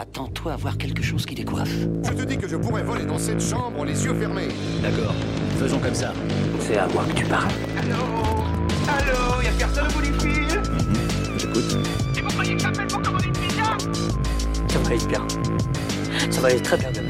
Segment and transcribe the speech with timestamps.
[0.00, 1.76] Attends-toi à voir quelque chose qui décoiffe.
[2.04, 4.46] Je te dis que je pourrais voler dans cette chambre les yeux fermés.
[4.80, 5.12] D'accord,
[5.58, 6.12] faisons comme ça.
[6.60, 7.50] C'est à moi que tu parles.
[7.76, 7.96] Allô
[8.86, 10.62] Allô Y'a personne au bout du fil
[11.36, 11.78] J'écoute.
[12.16, 13.76] Et vous croyez que j'appelle pour commander une pizza
[14.68, 15.26] Ça va aller bien.
[16.30, 17.08] Ça va aller très bien demain.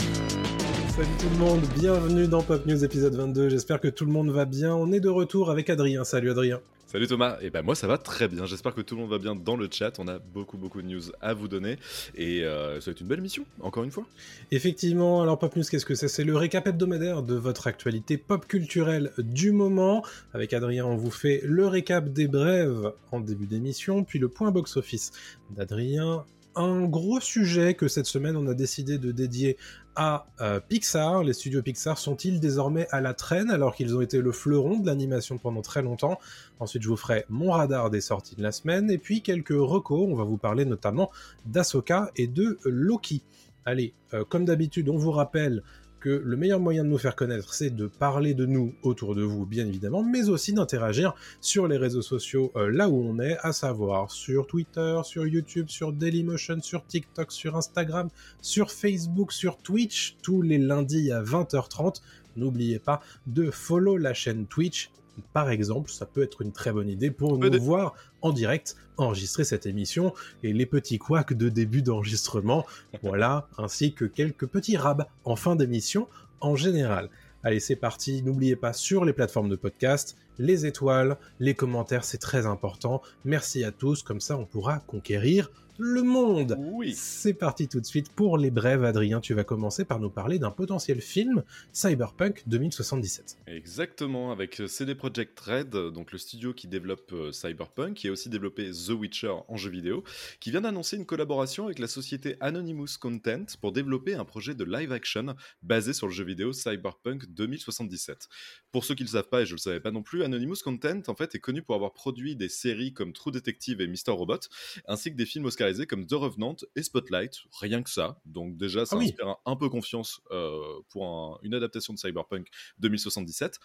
[0.96, 4.30] Salut tout le monde, bienvenue dans Pop News épisode 22, j'espère que tout le monde
[4.30, 4.74] va bien.
[4.74, 6.60] On est de retour avec Adrien, salut Adrien.
[6.90, 9.18] Salut Thomas, et ben moi ça va très bien, j'espère que tout le monde va
[9.18, 11.76] bien dans le chat, on a beaucoup beaucoup de news à vous donner.
[12.14, 14.06] Et euh, ça va une belle mission, encore une fois.
[14.52, 16.08] Effectivement, alors Pop News qu'est-ce que c'est?
[16.08, 20.02] C'est le récap hebdomadaire de votre actualité pop culturelle du moment.
[20.32, 24.50] Avec Adrien on vous fait le récap des brèves en début d'émission, puis le point
[24.50, 25.10] box-office.
[25.50, 26.24] d'Adrien,
[26.56, 29.58] un gros sujet que cette semaine on a décidé de dédier
[29.98, 31.24] à euh, Pixar.
[31.24, 34.86] Les studios Pixar sont-ils désormais à la traîne alors qu'ils ont été le fleuron de
[34.86, 36.20] l'animation pendant très longtemps?
[36.60, 40.08] Ensuite, je vous ferai mon radar des sorties de la semaine et puis quelques recos.
[40.08, 41.10] On va vous parler notamment
[41.46, 43.22] d'Asoka et de Loki.
[43.64, 45.64] Allez, euh, comme d'habitude, on vous rappelle
[46.00, 49.22] que le meilleur moyen de nous faire connaître, c'est de parler de nous autour de
[49.22, 53.36] vous, bien évidemment, mais aussi d'interagir sur les réseaux sociaux euh, là où on est,
[53.42, 58.08] à savoir sur Twitter, sur YouTube, sur Dailymotion, sur TikTok, sur Instagram,
[58.40, 62.00] sur Facebook, sur Twitch, tous les lundis à 20h30.
[62.36, 64.90] N'oubliez pas de follow la chaîne Twitch.
[65.32, 69.44] Par exemple, ça peut être une très bonne idée pour nous voir en direct enregistrer
[69.44, 70.12] cette émission
[70.42, 72.66] et les petits couacs de début d'enregistrement,
[73.02, 76.08] voilà, ainsi que quelques petits rabs en fin d'émission
[76.40, 77.08] en général.
[77.44, 82.18] Allez, c'est parti, n'oubliez pas sur les plateformes de podcast, les étoiles, les commentaires, c'est
[82.18, 83.02] très important.
[83.24, 86.56] Merci à tous, comme ça on pourra conquérir le monde.
[86.58, 86.92] Oui.
[86.94, 88.84] C'est parti tout de suite pour les brèves.
[88.84, 93.38] Adrien, tu vas commencer par nous parler d'un potentiel film Cyberpunk 2077.
[93.46, 98.28] Exactement, avec CD Projekt Red, donc le studio qui développe euh, Cyberpunk, qui a aussi
[98.28, 100.02] développé The Witcher en jeu vidéo,
[100.40, 104.64] qui vient d'annoncer une collaboration avec la société Anonymous Content pour développer un projet de
[104.64, 108.28] live action basé sur le jeu vidéo Cyberpunk 2077.
[108.72, 110.24] Pour ceux qui ne le savent pas, et je ne le savais pas non plus,
[110.28, 113.86] Anonymous Content en fait est connu pour avoir produit des séries comme True Detective et
[113.86, 114.10] Mr.
[114.12, 114.38] Robot,
[114.86, 118.20] ainsi que des films oscarisés comme The Revenant et Spotlight, rien que ça.
[118.24, 119.06] Donc déjà, ça Ah oui.
[119.06, 120.60] inspire un, un peu confiance euh,
[120.90, 122.46] pour un- une adaptation de Cyberpunk
[122.78, 123.58] 2077.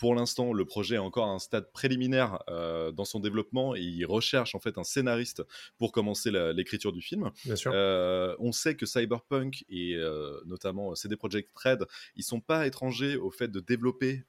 [0.00, 3.80] Pour l'instant, le projet est encore à un stade préliminaire euh, dans son développement et
[3.82, 5.42] il recherche en fait un scénariste
[5.76, 7.30] pour commencer l'écriture du film.
[7.44, 7.70] Bien sûr.
[7.74, 11.84] Euh, on sait que Cyberpunk et euh, notamment CD Projekt Red,
[12.16, 14.24] ils sont pas étrangers au fait de développer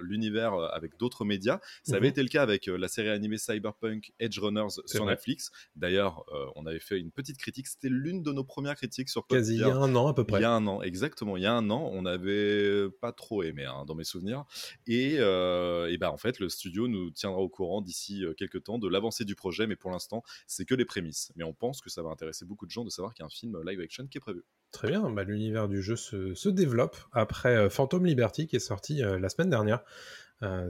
[0.00, 1.58] l'univers avec d'autres médias.
[1.82, 2.10] Ça avait Mhm.
[2.12, 5.14] été le cas avec la série animée Cyberpunk Edge Runners sur vrai.
[5.14, 5.50] Netflix.
[5.74, 6.24] D'ailleurs,
[6.54, 7.66] on avait fait une petite critique.
[7.66, 10.22] C'était l'une de nos premières critiques sur Quasi il y a un an à peu
[10.24, 10.38] près.
[10.38, 11.36] Il y a un an, exactement.
[11.36, 14.44] Il y a un an, on n'avait pas trop aimé hein, dans mes souvenirs.
[14.86, 18.64] Et, euh, et bah, en fait, le studio nous tiendra au courant d'ici euh, quelques
[18.64, 21.32] temps de l'avancée du projet, mais pour l'instant, c'est que les prémices.
[21.36, 23.26] Mais on pense que ça va intéresser beaucoup de gens de savoir qu'il y a
[23.26, 24.44] un film live action qui est prévu.
[24.70, 28.60] Très bien, bah, l'univers du jeu se, se développe après euh, Phantom Liberty qui est
[28.60, 29.82] sorti la semaine dernière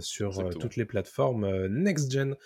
[0.01, 2.37] sur toutes les plateformes next-gen.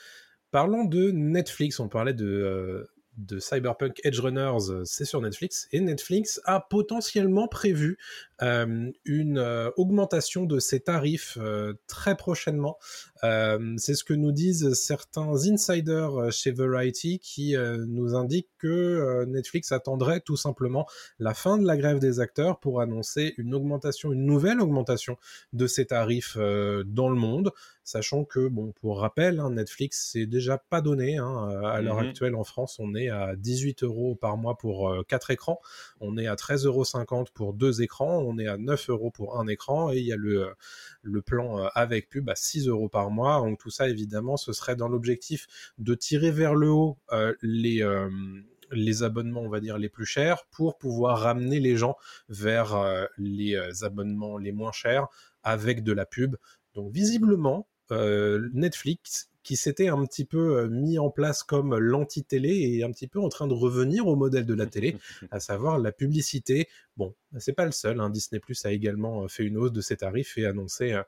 [0.50, 5.80] Parlons de Netflix, on parlait de, de Cyberpunk Edge Runners, euh, c'est sur Netflix, et
[5.80, 7.98] Netflix a potentiellement prévu
[8.40, 11.38] euh, une euh, augmentation de ses tarifs
[11.86, 12.78] très prochainement.
[13.24, 18.50] Euh, c'est ce que nous disent certains insiders euh, chez Variety qui euh, nous indiquent
[18.58, 20.86] que euh, Netflix attendrait tout simplement
[21.20, 25.16] la fin de la grève des acteurs pour annoncer une augmentation, une nouvelle augmentation
[25.52, 27.52] de ses tarifs dans le monde,
[27.84, 31.18] sachant que, bon, pour rappel, hein, Netflix c'est déjà pas donné.
[31.18, 32.08] hein, à l'heure Mhm.
[32.08, 35.60] actuelle en France, on est à 18 euros par mois pour euh, 4 écrans,
[36.00, 39.46] on est à 13,50 euros pour deux écrans, on est à 9 euros pour un
[39.46, 40.48] écran, et il y a le,
[41.02, 43.11] le plan avec pub à 6 euros par mois.
[43.12, 45.46] Donc tout ça, évidemment, ce serait dans l'objectif
[45.78, 47.82] de tirer vers le haut euh, les...
[47.82, 48.08] euh,
[48.74, 51.94] les abonnements, on va dire, les plus chers pour pouvoir ramener les gens
[52.30, 55.08] vers euh, les abonnements les moins chers
[55.42, 56.36] avec de la pub.
[56.74, 57.68] Donc visiblement,
[58.54, 63.20] Netflix, qui s'était un petit peu mis en place comme l'anti-télé, est un petit peu
[63.20, 64.96] en train de revenir au modèle de la télé,
[65.30, 66.68] à savoir la publicité.
[66.96, 68.00] Bon, c'est pas le seul.
[68.00, 68.08] hein.
[68.08, 70.98] Disney Plus a également fait une hausse de ses tarifs et annoncé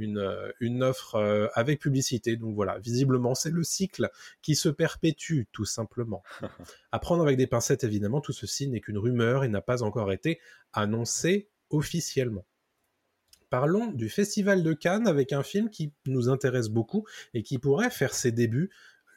[0.00, 2.36] une, euh, une offre euh, avec publicité.
[2.36, 4.10] Donc voilà, visiblement, c'est le cycle
[4.42, 6.22] qui se perpétue, tout simplement.
[6.92, 10.10] À prendre avec des pincettes, évidemment, tout ceci n'est qu'une rumeur et n'a pas encore
[10.10, 10.40] été
[10.72, 12.44] annoncé officiellement.
[13.48, 17.90] Parlons du Festival de Cannes avec un film qui nous intéresse beaucoup et qui pourrait
[17.90, 18.70] faire ses débuts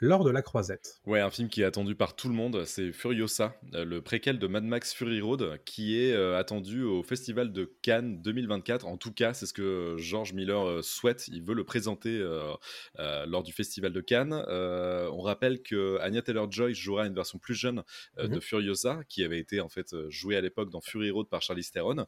[0.04, 1.00] lors de la croisette.
[1.06, 4.38] Ouais, un film qui est attendu par tout le monde, c'est Furiosa, euh, le préquel
[4.38, 8.86] de Mad Max Fury Road, qui est euh, attendu au Festival de Cannes 2024.
[8.86, 11.30] En tout cas, c'est ce que George Miller euh, souhaite.
[11.30, 12.20] Il veut le présenter
[12.98, 14.34] lors du Festival de Cannes.
[14.34, 17.84] on rappelle que Anya Taylor-Joy jouera une version plus jeune
[18.18, 18.42] de Mhm.
[18.42, 22.06] Furiosa, qui avait été en fait jouée à l'époque dans Fury Road par Charlize Theron.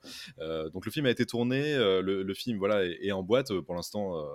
[0.74, 3.75] donc le film a été tourné, le, le film voilà est, est en boîte pour
[3.75, 4.25] l'instant.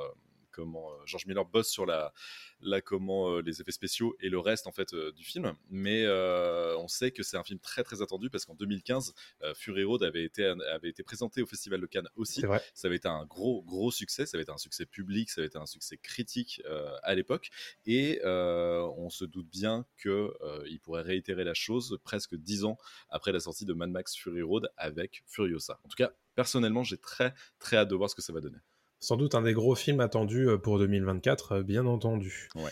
[0.50, 2.12] Comment George Miller bosse sur la
[2.60, 5.54] là comment euh, les effets spéciaux et le reste en fait euh, du film.
[5.70, 9.54] Mais euh, on sait que c'est un film très très attendu parce qu'en 2015 euh,
[9.54, 12.42] Fury Road avait été avait été présenté au festival de Cannes aussi.
[12.42, 12.62] Vrai.
[12.74, 14.26] ça avait été un gros gros succès.
[14.26, 17.50] Ça avait été un succès public ça avait été un succès critique euh, à l'époque.
[17.86, 22.64] Et euh, on se doute bien que euh, il pourrait réitérer la chose presque dix
[22.64, 25.80] ans après la sortie de Mad Max Fury Road avec Furiosa.
[25.84, 28.58] En tout cas personnellement j'ai très très hâte de voir ce que ça va donner
[29.00, 32.48] Sans doute un des gros films attendus euh, pour 2024, euh, bien entendu.
[32.54, 32.70] Ouais.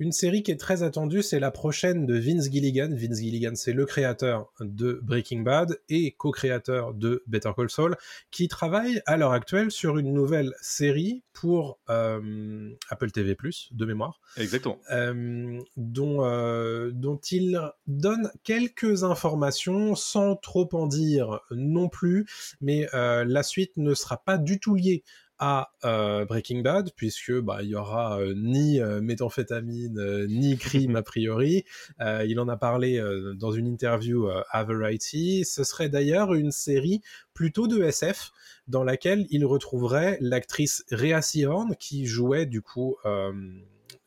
[0.00, 2.88] Une série qui est très attendue, c'est la prochaine de Vince Gilligan.
[2.90, 7.96] Vince Gilligan, c'est le créateur de Breaking Bad et co-créateur de Better Call Saul,
[8.32, 13.36] qui travaille à l'heure actuelle sur une nouvelle série pour euh, Apple TV+,
[13.70, 21.40] de mémoire, exactement euh, dont, euh, dont il donne quelques informations sans trop en dire
[21.52, 22.26] non plus,
[22.60, 25.04] mais la suite ne sera pas du tout liée
[25.38, 30.96] à euh, Breaking Bad puisque bah il y aura euh, ni euh, méthamphétamine ni crime
[30.96, 31.64] a priori.
[32.26, 33.02] Il en a parlé
[33.36, 35.44] dans une interview à Variety.
[35.44, 37.00] Ce serait d'ailleurs une série
[37.32, 38.32] plutôt de SF
[38.68, 42.96] dans laquelle il retrouverait l'actrice Rhea Seehorn qui jouait du coup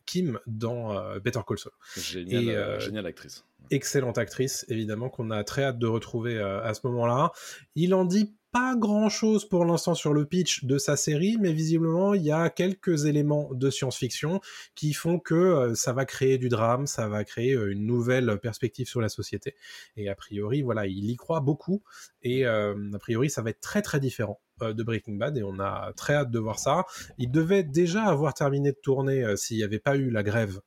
[0.06, 5.64] Kim dans Better Call Saul génial Et, géniale actrice excellente actrice, évidemment, qu'on a très
[5.64, 7.32] hâte de retrouver euh, à ce moment-là.
[7.76, 12.14] Il en dit pas grand-chose pour l'instant sur le pitch de sa série, mais visiblement,
[12.14, 14.40] il y a quelques éléments de science-fiction
[14.76, 18.40] qui font que euh, ça va créer du drame, ça va créer euh, une nouvelle
[18.40, 19.56] perspective sur la société.
[19.96, 21.84] Et a priori, voilà, il y croit beaucoup,
[22.22, 25.60] et euh, a priori, ça va être très très différent de Breaking Bad, et on
[25.60, 26.86] a très hâte de voir ça.
[27.20, 30.62] Il devait déjà avoir terminé de tourner s'il n'y avait pas eu la grève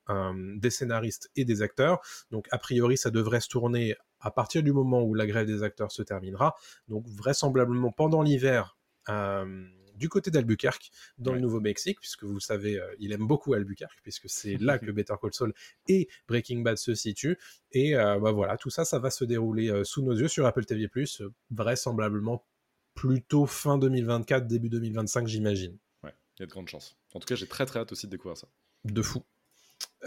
[0.59, 2.01] des scénaristes et des acteurs.
[2.31, 5.63] Donc a priori, ça devrait se tourner à partir du moment où la grève des
[5.63, 6.55] acteurs se terminera.
[6.89, 8.77] Donc vraisemblablement pendant l'hiver.
[9.09, 11.41] euh, du côté d'Albuquerque, dans le.
[11.41, 15.15] Nouveau-Mexique, puisque vous le savez, euh, il aime beaucoup Albuquerque, puisque c'est là que Better
[15.21, 15.53] Call Saul
[15.89, 17.39] et Breaking Bad se situent.
[17.73, 20.65] Et euh, bah voilà, tout ça, ça va se dérouler sous nos yeux sur Apple
[20.65, 20.89] TV+,
[21.51, 22.47] vraisemblablement
[22.95, 25.77] plutôt fin 2024, début 2025, j'imagine.
[26.03, 28.07] ouais il y a de grandes chances en tout cas j'ai très très hâte aussi
[28.07, 28.49] de découvrir ça
[28.85, 29.23] de fou.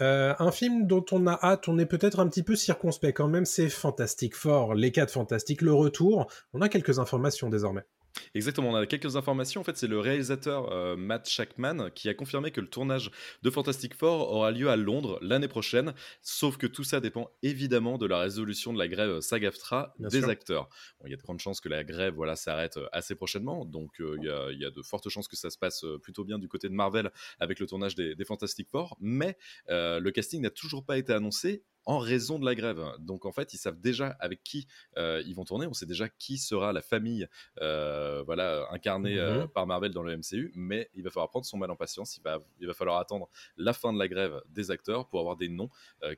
[0.00, 3.28] Euh, un film dont on a hâte, on est peut-être un petit peu circonspect quand
[3.28, 6.26] même, c'est Fantastic Four, les 4 Fantastiques, le retour.
[6.52, 7.84] On a quelques informations désormais.
[8.34, 9.60] Exactement, on a quelques informations.
[9.60, 13.10] En fait, c'est le réalisateur euh, Matt Shackman qui a confirmé que le tournage
[13.42, 15.94] de Fantastic Four aura lieu à Londres l'année prochaine.
[16.22, 20.20] Sauf que tout ça dépend évidemment de la résolution de la grève SAG-AFTRA Bien des
[20.20, 20.28] sûr.
[20.28, 20.68] acteurs.
[21.00, 23.64] Bon, il y a de grandes chances que la grève voilà, s'arrête euh, assez prochainement.
[23.64, 25.84] Donc, euh, il y, a, il y a de fortes chances que ça se passe
[25.84, 28.96] euh, plutôt bien du côté de Marvel avec le tournage des, des Fantastic Four.
[29.00, 29.36] Mais
[29.70, 32.82] euh, le casting n'a toujours pas été annoncé en raison de la grève.
[32.98, 34.66] Donc en fait, ils savent déjà avec qui
[34.96, 35.66] euh, ils vont tourner.
[35.66, 37.28] On sait déjà qui sera la famille,
[37.60, 39.48] euh, voilà, incarnée euh, Mhm.
[39.48, 40.52] par Marvel dans le MCU.
[40.54, 42.16] Mais il va falloir prendre son mal en patience.
[42.16, 45.36] Il va, il va falloir attendre la fin de la grève des acteurs pour avoir
[45.36, 45.68] des noms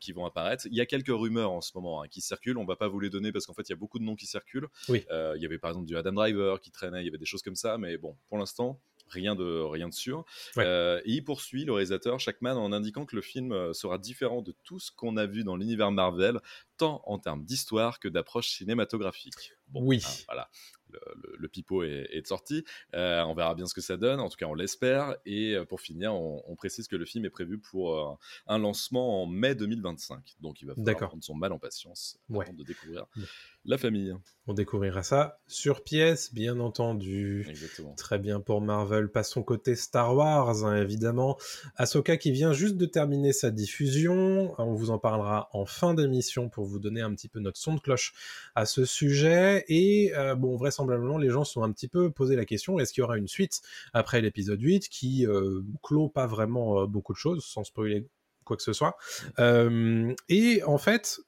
[0.00, 0.66] qui vont apparaître.
[0.66, 2.58] Il y a quelques rumeurs en ce moment hein, qui circulent.
[2.58, 4.16] On va pas vous les donner parce qu'en fait, il y a beaucoup de noms
[4.16, 4.68] qui circulent.
[4.88, 5.04] Oui.
[5.10, 7.02] Il y avait par exemple du Adam Driver qui traînait.
[7.02, 7.78] Il y avait des choses comme ça.
[7.78, 8.80] Mais bon, pour l'instant.
[9.08, 10.24] Rien de, rien de sûr.
[10.56, 10.64] Ouais.
[10.66, 14.42] Euh, et il poursuit le réalisateur Shackman en indiquant que le film euh, sera différent
[14.42, 16.40] de tout ce qu'on a vu dans l'univers Marvel,
[16.76, 19.52] tant en termes d'histoire que d'approche cinématographique.
[19.68, 20.02] Bon, Oui.
[20.04, 20.48] hein, voilà.
[20.90, 22.64] Le, le- le pipeau est, est sorti.
[22.94, 24.20] Euh, on verra bien ce que ça donne.
[24.20, 25.16] En tout cas, on l'espère.
[25.26, 28.14] Et pour finir, on, on précise que le film est prévu pour euh,
[28.46, 30.36] un lancement en mai 2025.
[30.40, 32.44] Donc, il va falloir prendre son mal en patience Ouais.
[32.44, 33.24] avant de découvrir Ouais.
[33.66, 34.14] La famille.
[34.46, 37.44] On découvrira ça sur pièce, bien entendu.
[37.48, 37.94] Exactement.
[37.94, 39.10] Très bien pour Marvel.
[39.10, 41.36] Passons côté Star Wars, hein, évidemment.
[41.76, 44.54] Ahsoka qui vient juste de terminer sa diffusion.
[44.58, 47.74] On vous en parlera en fin d'émission pour vous donner un petit peu notre son
[47.74, 48.14] de cloche
[48.54, 49.64] à ce sujet.
[49.68, 53.02] Et euh, bon, vraisemblablement, les gens sont un petit peu posé la question est-ce qu'il
[53.02, 57.18] y aura une suite après l'épisode 8 qui euh, clôt pas vraiment euh, beaucoup de
[57.18, 58.06] choses, sans spoiler
[58.44, 58.96] quoi que ce soit.
[59.38, 61.20] Euh, et en fait,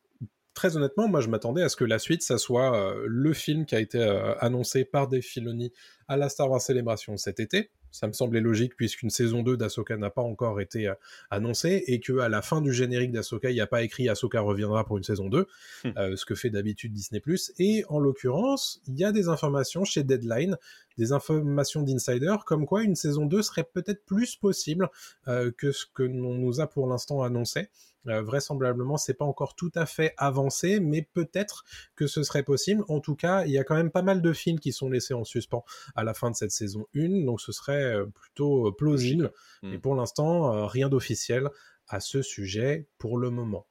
[0.58, 3.64] très honnêtement, moi je m'attendais à ce que la suite, ça soit euh, le film
[3.64, 5.72] qui a été euh, annoncé par Dave Filoni
[6.08, 7.70] à la Star Wars Celebration cet été.
[7.90, 10.94] Ça me semblait logique puisqu'une saison 2 d'Ahsoka n'a pas encore été euh,
[11.30, 14.40] annoncée et que à la fin du générique d'Ahsoka, il n'y a pas écrit Ahsoka
[14.40, 15.46] reviendra pour une saison 2,
[15.84, 15.90] Hmm.
[15.96, 17.22] euh, ce que fait d'habitude Disney+.
[17.58, 20.56] Et en l'occurrence, il y a des informations chez Deadline,
[20.96, 24.88] des informations d'insider, comme quoi une saison 2 serait peut-être plus possible
[25.28, 27.68] euh, que ce que l'on nous a pour l'instant annoncé.
[28.08, 31.64] Vraisemblablement, c'est pas encore tout à fait avancé, mais peut-être
[31.96, 32.84] que ce serait possible.
[32.88, 35.14] En tout cas, il y a quand même pas mal de films qui sont laissés
[35.14, 39.32] en suspens à la fin de cette saison 1, donc ce serait plutôt plausible.
[39.62, 39.80] Mais hmm.
[39.80, 41.48] pour l'instant, rien d'officiel
[41.88, 43.66] à ce sujet pour le moment.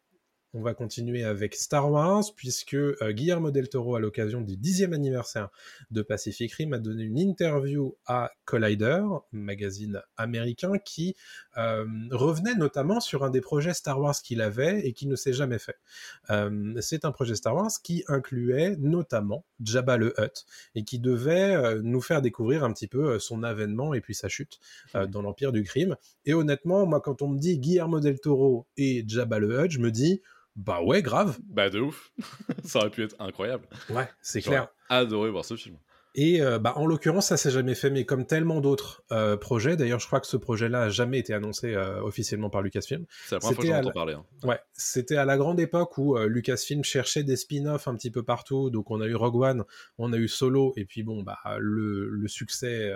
[0.53, 4.93] On va continuer avec Star Wars, puisque euh, Guillermo del Toro, à l'occasion du dixième
[4.93, 5.49] anniversaire
[5.91, 11.17] de Pacific Rim, a donné une interview à Collider, magazine américain, qui
[11.57, 15.33] euh, revenait notamment sur un des projets Star Wars qu'il avait et qui ne s'est
[15.33, 15.75] jamais fait.
[16.29, 21.81] Euh, c'est un projet Star Wars qui incluait notamment Jabba le Hutt et qui devait
[21.81, 24.59] nous faire découvrir un petit peu son avènement et puis sa chute
[24.93, 25.97] dans l'Empire du Crime.
[26.25, 29.79] Et honnêtement, moi, quand on me dit Guillermo del Toro et Jabba le Hutt, je
[29.79, 30.21] me dis
[30.57, 31.37] bah ouais, grave.
[31.45, 32.11] Bah de ouf.
[32.65, 33.65] ça aurait pu être incroyable.
[33.89, 34.67] Ouais, c'est clair.
[34.89, 35.77] Adoré voir ce film.
[36.15, 39.77] Et euh, bah, en l'occurrence, ça s'est jamais fait, mais comme tellement d'autres euh, projets,
[39.77, 43.05] d'ailleurs, je crois que ce projet-là a jamais été annoncé euh, officiellement par Lucasfilm.
[43.27, 44.13] C'est la première fois que j'entends parler.
[44.15, 44.25] Hein.
[44.41, 48.71] Ouais, c'était à la grande époque où Lucasfilm cherchait des spin-offs un petit peu partout.
[48.71, 49.63] Donc, on a eu Rogue One,
[49.99, 52.91] on a eu Solo, et puis bon, bah le, le succès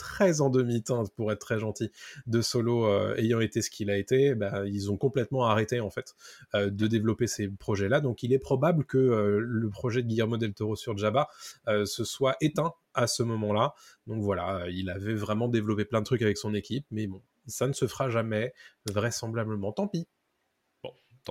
[0.00, 1.92] très en demi-teinte, pour être très gentil,
[2.26, 5.90] de Solo euh, ayant été ce qu'il a été, bah, ils ont complètement arrêté en
[5.90, 6.14] fait
[6.54, 8.00] euh, de développer ces projets-là.
[8.00, 11.28] Donc il est probable que euh, le projet de Guillermo del Toro sur Jabba
[11.66, 13.74] se soit éteint à ce moment-là.
[14.06, 17.68] Donc voilà, il avait vraiment développé plein de trucs avec son équipe, mais bon, ça
[17.68, 18.54] ne se fera jamais,
[18.86, 19.72] vraisemblablement.
[19.72, 20.08] Tant pis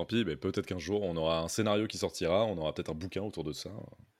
[0.00, 2.90] tant pis, mais peut-être qu'un jour on aura un scénario qui sortira, on aura peut-être
[2.90, 3.70] un bouquin autour de ça.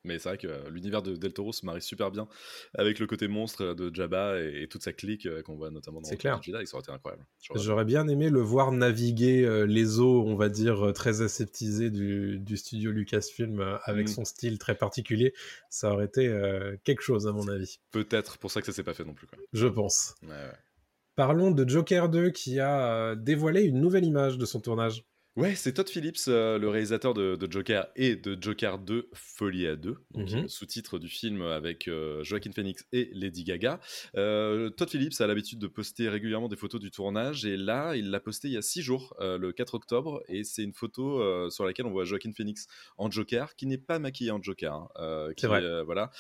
[0.05, 2.27] Mais c'est vrai que euh, l'univers de Del Toro se marie super bien
[2.75, 6.09] avec le côté monstre de Jabba et, toute sa clique euh, qu'on voit notamment dans
[6.17, 6.43] clair.
[6.43, 7.27] Jedi, ça aurait été incroyable.
[7.55, 12.57] J'aurais bien aimé le voir naviguer euh, les eaux, on va dire, très aseptisées du,
[12.57, 14.13] studio Lucasfilm avec mm.
[14.13, 15.35] son style très particulier.
[15.69, 16.31] Ça aurait été
[16.85, 17.81] quelque chose à mon avis.
[17.91, 19.27] Peut-être pour ça que ça s'est pas fait non plus.
[19.27, 19.39] Quoi.
[19.53, 20.15] Je pense.
[21.15, 25.05] Parlons de Joker 2 qui a dévoilé une nouvelle image de son tournage.
[25.41, 29.75] Ouais, c'est Todd Phillips, euh, le réalisateur de, Joker et de Joker 2, Folie à
[29.75, 30.49] 2, mhm.
[30.49, 33.81] sous-titre du film avec euh, Joaquin Phoenix et Lady Gaga.
[34.17, 38.11] Euh, Todd Phillips a l'habitude de poster régulièrement des photos du tournage et là, il
[38.11, 41.65] l'a posté il y a six jours, le 4 octobre, et c'est une photo sur
[41.65, 42.67] laquelle on voit Joaquin Phoenix
[42.99, 45.83] en Joker, qui n'est pas maquillé en Joker, hein, qui, vrai.
[45.85, 46.11] voilà,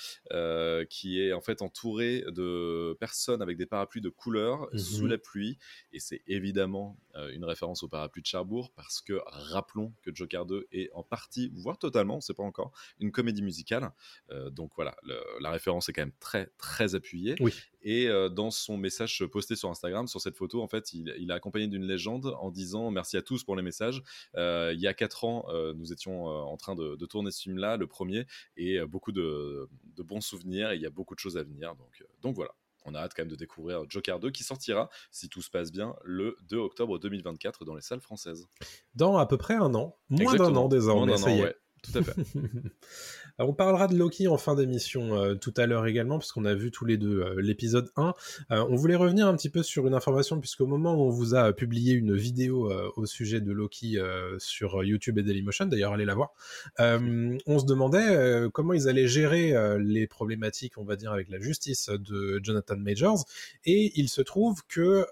[0.88, 5.10] qui est en fait entouré de personnes avec des parapluies de couleur sous mhm.
[5.10, 5.58] la pluie,
[5.92, 6.98] et c'est évidemment
[7.34, 11.50] une référence au parapluie de Cherbourg parce que rappelons que Joker 2 est en partie,
[11.54, 13.92] voire totalement, on ne sait pas encore, une comédie musicale.
[14.30, 14.96] Euh, donc voilà,
[15.40, 17.36] la référence est quand même très très appuyée.
[17.40, 17.52] Oui.
[17.82, 21.32] Et euh, dans son message posté sur Instagram, sur cette photo, en fait, il, il
[21.32, 24.02] a accompagné d'une légende en disant merci à tous pour les messages.
[24.36, 27.86] Euh, il y a quatre ans, nous étions en train de, tourner ce film-là, le
[27.86, 28.26] premier,
[28.56, 30.70] et beaucoup de, de, bons souvenirs.
[30.70, 31.74] Et il y a beaucoup de choses à venir.
[31.74, 35.28] Donc, donc voilà on a hâte quand même de découvrir Joker 2 qui sortira, si
[35.28, 38.46] tout se passe bien, le 2 octobre 2024 dans les salles françaises.
[38.94, 41.56] Dans à peu près un an, moins d'un an désormais, ça y est.
[41.82, 42.14] tout à fait.
[43.38, 46.54] on parlera de Loki en fin d'émission euh, tout à l'heure également, parce qu'on a
[46.54, 48.14] vu tous les deux euh, l'épisode 1.
[48.50, 51.34] Euh, on voulait revenir un petit peu sur une information, puisqu'au moment où on vous
[51.34, 53.98] a publié une vidéo au sujet de Loki
[54.38, 56.32] sur YouTube et Dailymotion, d'ailleurs allez la voir,
[56.78, 61.88] on se demandait comment ils allaient gérer les problématiques, on va dire, avec la justice
[61.88, 63.24] de Jonathan Majors,
[63.64, 65.06] et il se trouve que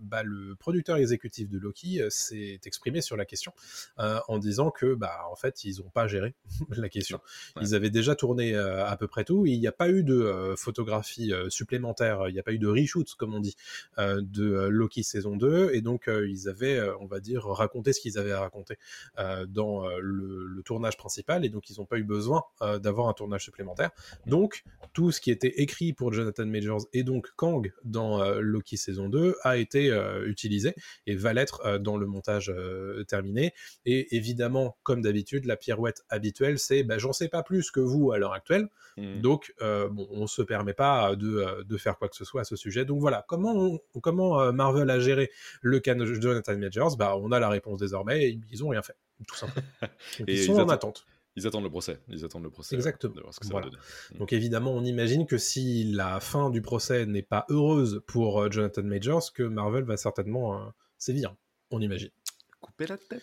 [0.00, 3.52] bah, le producteur exécutif de Loki s'est exprimé sur la question
[3.96, 6.34] en disant que, bah, en fait, ils n'ont pas géré
[6.76, 7.20] la question.
[7.60, 9.46] Ils avaient déjà tourné euh, à peu près tout.
[9.46, 12.58] Il n'y a pas eu de euh, photographie euh, supplémentaire, il n'y a pas eu
[12.58, 13.56] de reshoot, comme on dit,
[13.98, 15.70] de Loki saison 2.
[15.72, 18.76] Et donc, ils avaient, on va dire, raconté ce qu'ils avaient à raconter
[19.48, 21.44] dans le, tournage principal.
[21.44, 23.90] Et donc, ils n'ont pas eu besoin d'avoir un tournage supplémentaire.
[24.26, 29.08] Donc, tout ce qui était écrit pour Jonathan Majors et donc Kang dans Loki saison
[29.08, 29.88] 2 a été
[30.26, 30.74] utilisé
[31.06, 32.52] et va l'être dans le montage
[33.06, 33.52] terminé.
[33.84, 38.10] Et évidemment, comme d'habitude, la pirouette habituelle, c'est bah, j'en sais pas plus que vous
[38.12, 38.70] à l'heure actuelle.
[38.96, 39.20] Hmm.
[39.20, 42.40] Donc, euh, bon, on se permet pas de, euh, de, faire quoi que ce soit
[42.40, 42.86] à ce sujet.
[42.86, 46.96] Donc voilà, comment, comment euh, Marvel a géré le cas de Jonathan Majors?
[46.96, 48.38] Bah, on a la réponse désormais.
[48.50, 48.96] ils ont rien fait,
[49.26, 49.66] tout simplement.
[50.26, 51.04] ils sont en attente.
[51.36, 52.00] Ils attendent le procès.
[52.08, 52.74] Ils attendent le procès.
[52.74, 53.12] Exactement.
[53.20, 54.18] Hmm.
[54.18, 58.84] Donc évidemment, on imagine que si la fin du procès n'est pas heureuse pour Jonathan
[58.84, 61.34] Majors, que Marvel va certainement sévir.
[61.70, 62.10] On imagine.
[62.62, 63.22] Couper la tête.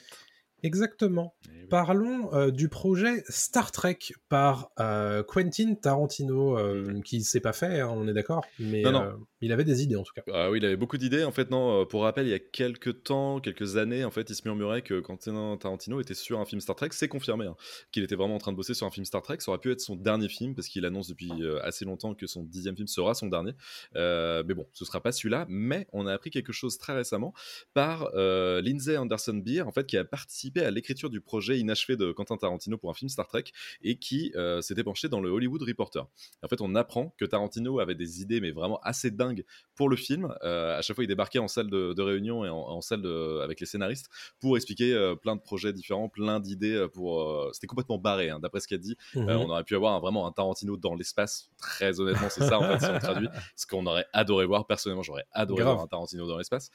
[0.65, 1.36] Exactement.
[1.45, 1.67] Eh oui.
[1.69, 7.81] Parlons euh, du projet Star Trek par euh, Quentin Tarantino, euh, qui s'est pas fait,
[7.81, 9.13] hein, on est d'accord, mais Non, non.
[9.41, 10.24] il avait des idées en tout cas.
[10.31, 11.24] Ah oui, il avait beaucoup d'idées.
[11.24, 14.36] En fait, non, pour rappel, il y a quelques temps, quelques années, en fait, il
[14.36, 16.89] se murmurait que Quentin Tarantino était sur un film Star Trek.
[16.91, 17.55] C'est confirmé hein,
[17.91, 19.38] qu'il était vraiment en train de bosser sur un film Star Trek.
[19.39, 21.31] Ça aurait pu être son dernier film, parce qu'il annonce depuis
[21.63, 23.53] assez longtemps que son dixième film sera son dernier.
[23.93, 25.45] Mais bon, ce sera pas celui-là.
[25.50, 27.34] Mais on a appris quelque chose très récemment
[27.74, 32.12] par Lindsay Anderson Beer, en fait, qui a participé à l'écriture du projet inachevé de
[32.12, 33.45] Quentin Tarantino pour un film Star Trek
[33.81, 36.05] et qui euh, s'était penché dans le Hollywood Reporter.
[36.43, 39.43] En fait, on apprend que Tarantino avait des idées, mais vraiment assez dingues
[39.75, 40.33] pour le film.
[40.43, 43.01] Euh, à chaque fois, il débarquait en salle de, de réunion et en, en salle
[43.01, 44.09] de- avec les scénaristes
[44.39, 46.85] pour expliquer euh, plein de projets différents, plein d'idées.
[46.93, 48.95] Pour, c'était complètement barré, hein, d'après ce qu'il a dit.
[49.15, 49.29] Mhm.
[49.29, 51.50] On aurait pu avoir un- vraiment un Tarantino dans l'espace.
[51.57, 53.27] Très honnêtement, c'est ça en fait si on traduit.
[53.55, 54.67] Ce qu'on aurait adoré voir.
[54.67, 55.74] Personnellement, j'aurais adoré Grave.
[55.75, 56.69] voir un Tarantino dans l'espace.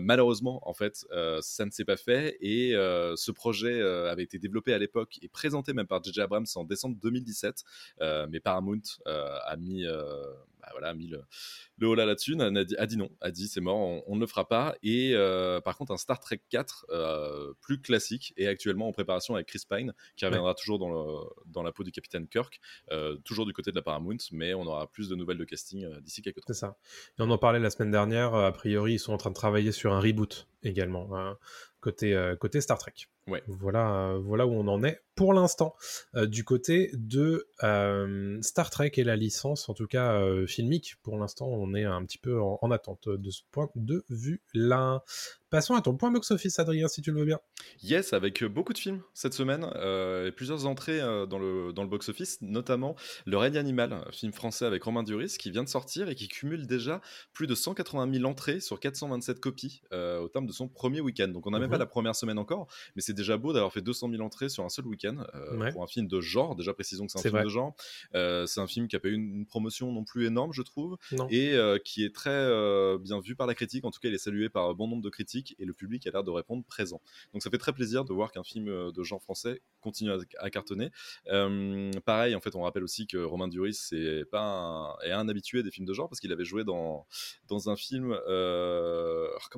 [0.00, 1.06] Malheureusement, en fait,
[1.40, 5.18] ça ne s'est pas fait et euh, ce projet euh, avait été développé à l'époque
[5.22, 6.20] et présenté même par J.J.
[6.20, 7.62] Abrams en décembre 2017.
[8.00, 9.84] Euh, mais Paramount a mis,
[10.60, 11.22] bah voilà, a mis le,
[11.78, 14.26] le holà là-dessus, dit- a dit non, a dit c'est mort, on, on ne le
[14.26, 14.74] fera pas.
[14.82, 19.34] Et euh, par contre, un Star Trek 4 euh, plus classique est actuellement en préparation
[19.34, 23.16] avec Chris Pine, qui reviendra toujours dans, le- dans la peau du capitaine Kirk, euh,
[23.24, 26.22] toujours du côté de la Paramount, mais on aura plus de nouvelles de casting d'ici
[26.22, 26.44] quelques temps.
[26.48, 26.76] C'est ça.
[27.18, 29.72] Et on en parlait la semaine dernière, a priori ils sont en train de travailler
[29.72, 31.38] sur un reboot également, hein,
[31.80, 32.94] côté, euh, côté Star Trek.
[33.28, 33.42] Ouais.
[33.46, 35.74] Voilà, euh, voilà où on en est pour l'instant.
[36.14, 40.94] Euh, du côté de euh, Star Trek et la licence, en tout cas euh, filmique,
[41.02, 45.02] pour l'instant on est un petit peu en, en attente de ce point de vue-là.
[45.50, 47.40] Passons à ton point box-office, Adrien, si tu le veux bien.
[47.82, 49.64] Yes, avec beaucoup de films cette semaine
[50.26, 54.82] et plusieurs entrées dans le, dans le box-office, notamment Le règne animal, film français avec
[54.82, 57.00] Romain Duris qui vient de sortir et qui cumule déjà
[57.32, 61.28] plus de 180 000 entrées sur 427 copies au terme de son premier week-end.
[61.28, 61.72] Donc on n'a même Mhm.
[61.72, 64.64] pas la première semaine encore, mais c'est déjà beau d'avoir fait 200 000 entrées sur
[64.64, 65.72] un seul week-end euh, Ouais.
[65.72, 66.56] pour un film de genre.
[66.56, 67.44] Déjà précisons que c'est un film vrai.
[67.44, 67.74] de genre.
[68.14, 70.96] Euh, c'est un film qui a pas eu une, promotion non plus énorme, je trouve
[71.12, 71.26] Non.
[71.30, 72.48] et euh, qui est très
[72.98, 73.84] bien vu par la critique.
[73.84, 76.06] En tout cas, il est salué par un bon nombre de critiques et le public
[76.06, 77.00] a l'air de répondre présent.
[77.32, 80.50] Donc ça fait très plaisir de voir qu'un film de genre français continue à, à
[80.50, 80.90] cartonner.
[82.04, 85.62] Pareil, en fait, on rappelle aussi que Romain Duris c'est pas un, est un habitué
[85.62, 87.06] des films de genre parce qu'il avait joué dans,
[87.48, 88.12] dans un film.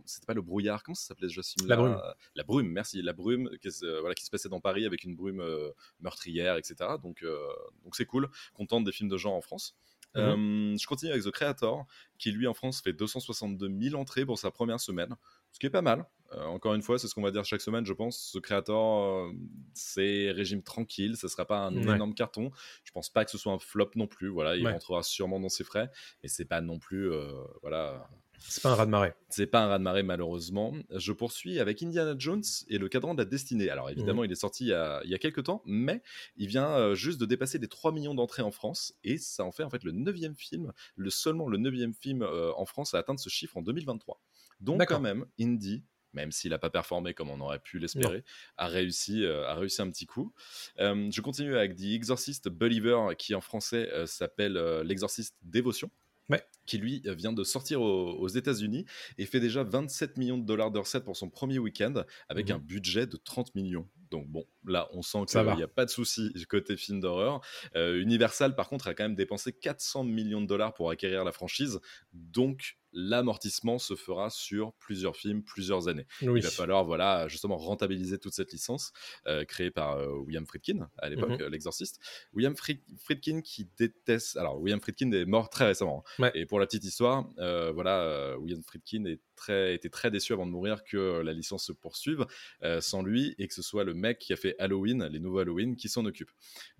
[0.06, 2.00] C'était pas le brouillard, comment ça s'appelait déjà ce film La Brume.
[2.34, 3.02] La brume, merci.
[3.02, 6.56] La brume, qui, se- voilà, qui se passait dans Paris avec une brume euh, meurtrière,
[6.56, 6.74] etc.
[7.02, 7.38] Donc euh,
[7.84, 9.76] donc c'est cool qu'on tente des films de genre en France.
[10.16, 10.22] Mhm.
[10.22, 11.86] Euh, je continue avec The Creator,
[12.18, 15.14] qui lui en France fait 262 000 entrées pour sa première semaine,
[15.52, 16.04] ce qui est pas mal.
[16.32, 18.32] Euh, encore une fois, c'est ce qu'on va dire chaque semaine, je pense.
[18.34, 19.32] The Creator, euh,
[19.74, 21.94] c'est régime tranquille, ça sera pas un Ouais.
[21.94, 22.50] énorme carton.
[22.84, 24.28] Je pense pas que ce soit un flop non plus.
[24.28, 24.72] Voilà, il Ouais.
[24.72, 25.90] rentrera sûrement dans ses frais,
[26.22, 27.32] mais c'est pas non plus, euh,
[27.62, 28.08] voilà,
[28.48, 29.12] C'est pas un raz-de-marée.
[29.28, 30.74] c'est pas un raz-de-marée malheureusement.
[30.90, 33.70] Je poursuis avec Indiana Jones et le cadran de la destinée.
[33.70, 36.02] Alors évidemment, il est sorti il y, a, il y a quelques temps, mais
[36.36, 39.52] il vient euh, juste de dépasser les 3 millions d'entrées en France et ça en
[39.52, 42.98] fait en fait le neuvième film, le seulement le neuvième film euh, en France à
[42.98, 44.20] atteindre ce chiffre en 2023.
[44.60, 48.24] Donc quand même, Indy même s'il n'a pas performé comme on aurait pu l'espérer,
[48.56, 50.32] a réussi, euh, a réussi un petit coup.
[50.78, 55.90] Euh, je continue avec The Exorcist Believer, qui en français euh, s'appelle L'Exorciste Dévotion
[56.30, 56.42] Ouais.
[56.66, 58.84] qui lui euh, vient de sortir aux, aux États-Unis
[59.18, 62.56] et fait déjà 27 millions de dollars de recettes pour son premier week-end avec Mhm.
[62.56, 63.88] un budget de 30 millions.
[64.10, 67.40] Donc bon, là on sent qu'il n'y a pas de souci côté film d'horreur.
[67.76, 71.32] Euh, Universal par contre a quand même dépensé 400 millions de dollars pour acquérir la
[71.32, 71.80] franchise,
[72.12, 76.06] donc l'amortissement se fera sur plusieurs films, plusieurs années.
[76.22, 76.40] Oui.
[76.40, 78.92] Il va falloir voilà justement rentabiliser toute cette licence
[79.26, 81.42] euh, créée par euh, William Friedkin à l'époque, Mhm.
[81.42, 82.00] euh, l'exorciste.
[82.34, 84.36] William Fried- Friedkin qui déteste.
[84.36, 86.04] Alors William Friedkin est mort très récemment.
[86.18, 86.22] hein.
[86.24, 86.32] Ouais.
[86.34, 90.46] Et pour la petite histoire, euh, voilà, William Friedkin est très, était très déçu avant
[90.46, 92.26] de mourir que euh, la licence se poursuive
[92.62, 95.38] euh, sans lui et que ce soit le mec qui a fait Halloween, les nouveaux
[95.38, 96.30] Halloween, qui s'en occupe.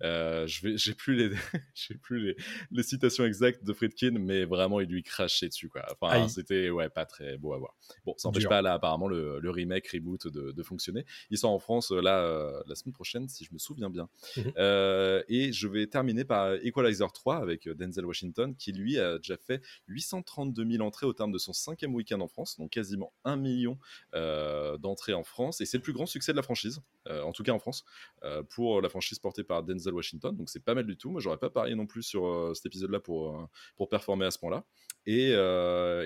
[0.01, 1.35] Euh, je j'ai plus les,
[1.73, 2.35] j'ai plus les,
[2.71, 5.83] les citations exactes de Friedkin, mais vraiment il lui crachait dessus quoi.
[5.99, 7.75] Enfin, c'était ouais pas très beau à voir.
[8.05, 11.05] Bon, ça n'empêche pas là apparemment le, le remake reboot de, de fonctionner.
[11.31, 14.07] Il sort en France là la semaine prochaine si je me souviens bien.
[14.57, 19.37] Euh, et je vais terminer par Equalizer 3 avec Denzel Washington qui lui a déjà
[19.37, 23.35] fait 832 000 entrées au terme de son cinquième week-end en France, donc quasiment un
[23.35, 23.77] million
[24.13, 25.61] euh, d'entrées en France.
[25.61, 27.83] Et c'est le plus grand succès de la franchise, euh, en tout cas en France,
[28.23, 30.35] euh, pour la franchise portée par Denzel Washington.
[30.35, 31.09] Donc c'est pas mal du tout.
[31.11, 34.63] Moi j'aurais pas parié non plus sur cet épisode-là pour, pour performer à ce point-là.
[35.05, 35.33] Et, et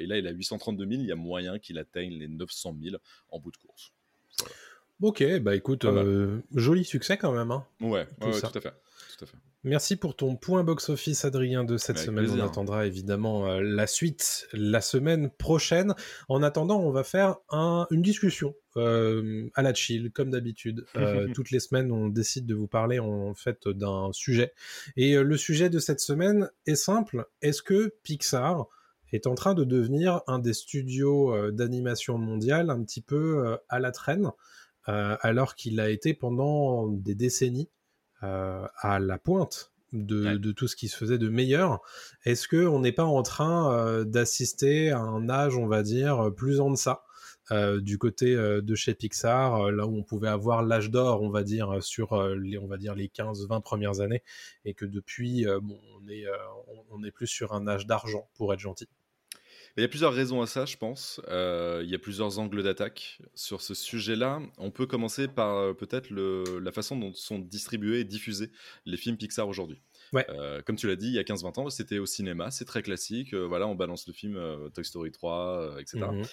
[0.07, 2.95] là il a 832 000, il y a moyen qu'il atteigne les 900 000
[3.29, 3.91] en bout de course.
[5.01, 7.51] Ok, bah écoute, euh, joli succès quand même.
[7.51, 7.65] hein.
[7.81, 8.73] Ouais, Tout ouais, tout à fait.
[9.17, 9.37] Tout à fait.
[9.67, 12.25] Merci pour ton point box-office, Adrien, de cette Avec semaine.
[12.25, 12.43] plaisir.
[12.43, 15.95] On attendra évidemment euh, la suite la semaine prochaine.
[16.29, 20.85] En attendant, on va faire un- une discussion euh, à la chill, comme d'habitude.
[20.95, 24.53] Euh, toutes les semaines, on décide de vous parler en fait d'un sujet.
[24.97, 27.25] Et le sujet de cette semaine est simple.
[27.41, 28.67] Est-ce que Pixar
[29.11, 33.91] est en train de devenir un des studios d'animation mondiale un petit peu à la
[33.91, 34.29] traîne,
[34.85, 37.69] alors qu'il a été pendant des décennies
[38.21, 40.37] à la pointe de, Ouais.
[40.39, 41.81] de tout ce qui se faisait de meilleur.
[42.25, 46.31] Est-ce que on n'est pas en train euh, d'assister à un âge, on va dire,
[46.35, 47.03] plus en deçà
[47.51, 51.21] euh, du côté euh, de chez Pixar, euh, là où on pouvait avoir l'âge d'or,
[51.21, 54.23] on va dire, sur euh, les, on va dire les 15-20 premières années,
[54.65, 56.31] et que depuis, euh, bon, on est, euh,
[56.89, 58.89] on, on est plus sur un âge d'argent, pour être gentil?
[59.77, 61.19] Il y a plusieurs raisons à ça, je pense.
[61.27, 64.41] Euh, il y a plusieurs angles d'attaque sur ce sujet-là.
[64.57, 68.51] On peut commencer par euh, peut-être la façon dont sont distribués et diffusés
[68.85, 69.81] les films Pixar aujourd'hui.
[70.13, 70.25] Ouais.
[70.29, 72.83] Euh, comme tu l'as dit, il y a 15-20 ans, c'était au cinéma, c'est très
[72.83, 73.33] classique.
[73.33, 74.39] Voilà, on balance le film
[74.73, 76.05] Toy Story 3, euh, etc.
[76.09, 76.23] Mhm.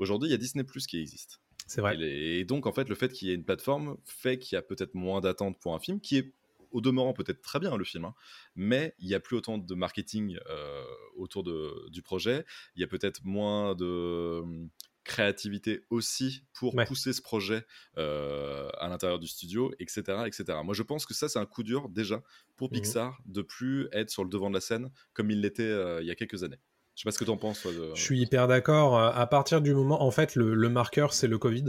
[0.00, 1.40] Aujourd'hui, il y a Disney Plus qui existe.
[1.68, 1.96] C'est vrai.
[2.00, 4.58] Et, et donc, en fait, le fait qu'il y ait une plateforme fait qu'il y
[4.58, 6.32] a peut-être moins d'attente pour un film qui est
[6.70, 8.14] au demeurant peut-être très bien le film, hein,
[8.54, 10.84] mais il n'y a plus autant de marketing euh,
[11.16, 12.44] autour de, du projet.
[12.76, 14.68] Il y a peut-être moins de hum,
[15.04, 16.84] créativité aussi pour Ouais.
[16.84, 17.64] pousser ce projet
[17.96, 20.44] euh, à l'intérieur du studio, etc., etc.
[20.62, 22.22] Moi, je pense que ça, c'est un coup dur déjà
[22.56, 22.72] pour Mhm.
[22.74, 26.06] Pixar de plus être sur le devant de la scène comme il l'était euh, il
[26.06, 26.58] y a quelques années.
[26.94, 27.62] Je sais pas ce que tu en penses.
[27.62, 28.98] toi, de- Je suis hyper d'accord.
[28.98, 31.64] À partir du moment, en fait, le, le marqueur, c'est le Covid.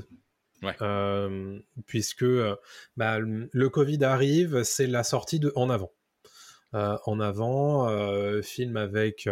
[0.62, 0.76] Ouais.
[0.82, 2.56] Euh, puisque euh,
[2.98, 5.92] bah, le Covid arrive, c'est la sortie de En avant.
[6.76, 9.28] Euh, en avant, euh, film avec,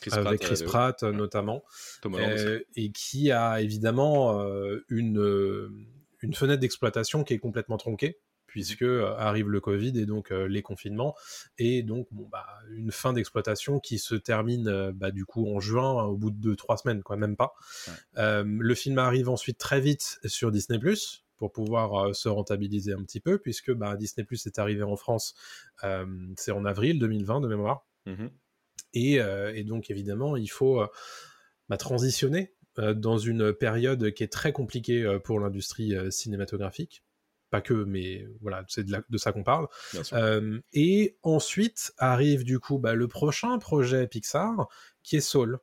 [0.00, 1.12] Chris avec Pratt, Chris Pratt, ouais.
[1.12, 1.62] notamment,
[2.76, 4.42] et qui a évidemment
[4.88, 5.86] une,
[6.22, 8.18] une fenêtre d'exploitation qui est complètement tronquée,
[8.52, 11.16] puisque euh, arrive le Covid et donc euh, les confinements,
[11.58, 15.58] et donc bon, bah, une fin d'exploitation qui se termine euh, bah, du coup en
[15.58, 17.54] juin, au bout de 2-3 semaines, quoi, même pas.
[17.88, 18.42] Ouais.
[18.44, 20.78] Le film arrive ensuite très vite sur Disney⁇
[21.42, 24.94] pour pouvoir euh, se rentabiliser un petit peu, puisque bah, Disney Plus est arrivé en
[24.94, 25.34] France,
[25.82, 27.84] euh, c'est en avril 2020 de mémoire.
[28.06, 28.30] Mhm.
[28.94, 30.80] Et, euh, et donc, évidemment, il faut
[31.68, 37.02] bah, transitionner dans une période qui est très compliquée pour l'industrie cinématographique.
[37.52, 39.68] Pas que, mais voilà, c'est de, ça qu'on parle.
[40.14, 44.68] Euh, et ensuite arrive du coup bah, le prochain projet Pixar,
[45.02, 45.58] qui est Soul.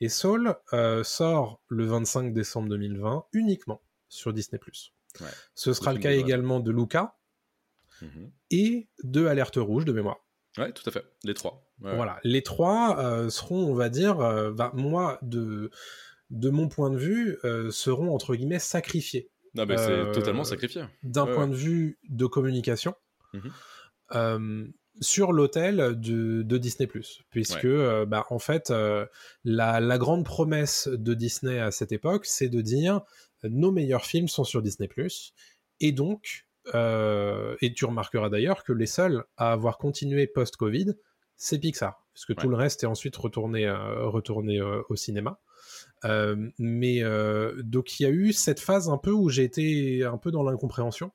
[0.00, 4.60] Et Soul euh, sort le 25 décembre 2020 uniquement sur Disney+.
[5.20, 5.26] Ouais.
[5.54, 7.16] Ce sera Le cas également de Luca
[8.00, 8.32] Mhm.
[8.50, 10.26] et de Alerte Rouge de mémoire.
[10.58, 11.04] Ouais, tout à fait.
[11.22, 11.64] Les trois.
[11.80, 11.94] Ouais.
[11.94, 15.70] Voilà, les trois euh, seront, on va dire, euh, bah, moi, de,
[16.30, 20.44] de mon point de vue, euh, seront entre guillemets sacrifiés Non, mais Euh, c'est totalement
[20.44, 20.84] sacrifié.
[21.02, 22.94] d'un point de vue de communication
[23.34, 23.50] Mhm.
[24.14, 24.66] euh,
[25.00, 26.88] sur l'hôtel de, de Disney+.
[27.30, 29.06] Puisque, euh, bah, en fait, euh,
[29.44, 33.00] la, la grande promesse de Disney à cette époque, c'est de dire
[33.44, 34.88] euh, nos meilleurs films sont sur Disney+.
[35.80, 40.94] Et donc, euh, et tu remarqueras d'ailleurs que les seuls à avoir continué post-Covid,
[41.36, 45.40] c'est Pixar, puisque tout le reste est ensuite retourné, euh, retourné euh, au cinéma.
[46.04, 50.04] Euh, mais euh, donc il y a eu cette phase un peu où j'ai été
[50.04, 51.12] un peu dans l'incompréhension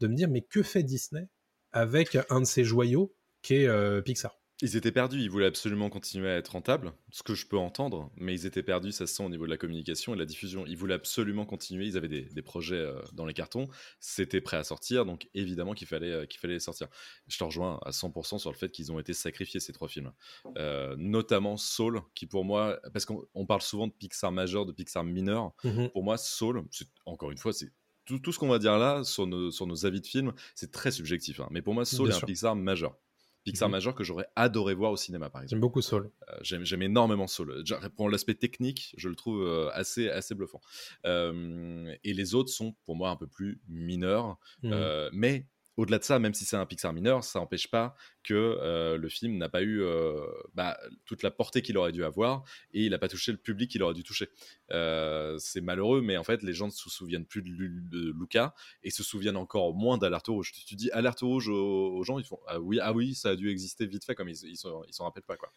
[0.00, 1.28] de me dire mais que fait Disney
[1.70, 4.36] avec un de ses joyaux qui est euh, Pixar?
[4.62, 8.12] Ils étaient perdus, ils voulaient absolument continuer à être rentables, ce que je peux entendre,
[8.16, 10.26] mais ils étaient perdus, ça se sent au niveau de la communication et de la
[10.26, 10.64] diffusion.
[10.64, 13.66] Ils voulaient absolument continuer, ils avaient des, des projets euh, dans les cartons,
[13.98, 16.86] c'était prêt à sortir, donc évidemment qu'il fallait, euh, qu'il fallait les sortir.
[17.26, 20.12] Je te rejoins à 100% sur le fait qu'ils ont été sacrifiés, ces trois films.
[20.56, 24.72] Euh, notamment Soul, qui pour moi, parce qu'on on parle souvent de Pixar majeur, de
[24.72, 25.52] Pixar mineur,
[25.92, 27.70] pour moi, Soul, c'est- encore une fois, c'est
[28.04, 30.70] tout, tout ce qu'on va dire là sur nos, sur nos avis de films, c'est
[30.70, 31.40] très subjectif.
[31.40, 31.48] hein.
[31.50, 32.28] Mais pour moi, Soul Bien est sûr.
[32.28, 32.96] un Pixar majeur.
[33.44, 33.72] Pixar Mhm.
[33.72, 35.50] majeur que j'aurais adoré voir au cinéma, par exemple.
[35.50, 36.10] J'aime beaucoup Soul.
[36.30, 37.62] Euh, J'aime j'aime énormément Soul.
[37.96, 40.60] Pour l'aspect technique, je le trouve euh, assez, assez bluffant.
[41.06, 44.38] Euh, et les autres sont pour moi un peu plus mineurs.
[44.62, 44.72] Mhm.
[44.72, 45.46] Euh, mais
[45.76, 49.08] au-delà de ça, même si c'est un Pixar mineur, ça n'empêche pas que euh, le
[49.08, 50.20] film n'a pas eu euh,
[50.54, 53.70] bah, toute la portée qu'il aurait dû avoir et il n'a pas touché le public
[53.70, 54.28] qu'il aurait dû toucher.
[54.70, 58.54] Euh, c'est malheureux, mais en fait, les gens ne se souviennent plus de, de Luca
[58.82, 60.52] et se souviennent encore moins d'Alerte Rouge.
[60.52, 63.30] Tu, tu dis Alerte Rouge aux, aux gens, ils font ah oui, ah oui, ça
[63.30, 65.52] a dû exister vite fait, comme ils ils s'en rappellent pas quoi.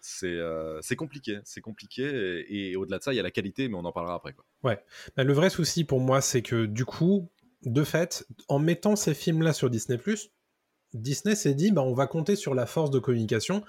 [0.00, 3.84] C'est compliqué, c'est compliqué et, au-delà de ça, il y a la qualité, mais on
[3.84, 4.44] en parlera après quoi.
[4.62, 7.30] Bah, le vrai souci pour moi, c'est que du coup,
[7.64, 9.98] de fait, en mettant ces films-là sur Disney+,
[10.94, 13.62] Disney s'est dit, bah, on va compter sur la force de communication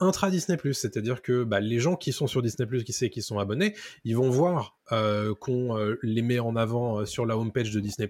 [0.00, 3.74] intra-Disney+, c'est-à-dire que bah, les gens qui sont sur Disney+, qui sait qui sont abonnés,
[4.04, 7.80] ils vont voir euh, qu'on euh, les met en avant euh, sur la homepage de
[7.80, 8.08] Disney+,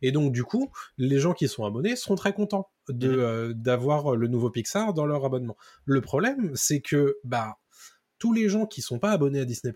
[0.00, 3.18] et donc du coup, les gens qui sont abonnés seront très contents de Mhm.
[3.18, 5.56] euh, d'avoir le nouveau Pixar dans leur abonnement.
[5.84, 7.56] Le problème, c'est que bah
[8.18, 9.74] tous les gens qui sont pas abonnés à Disney+,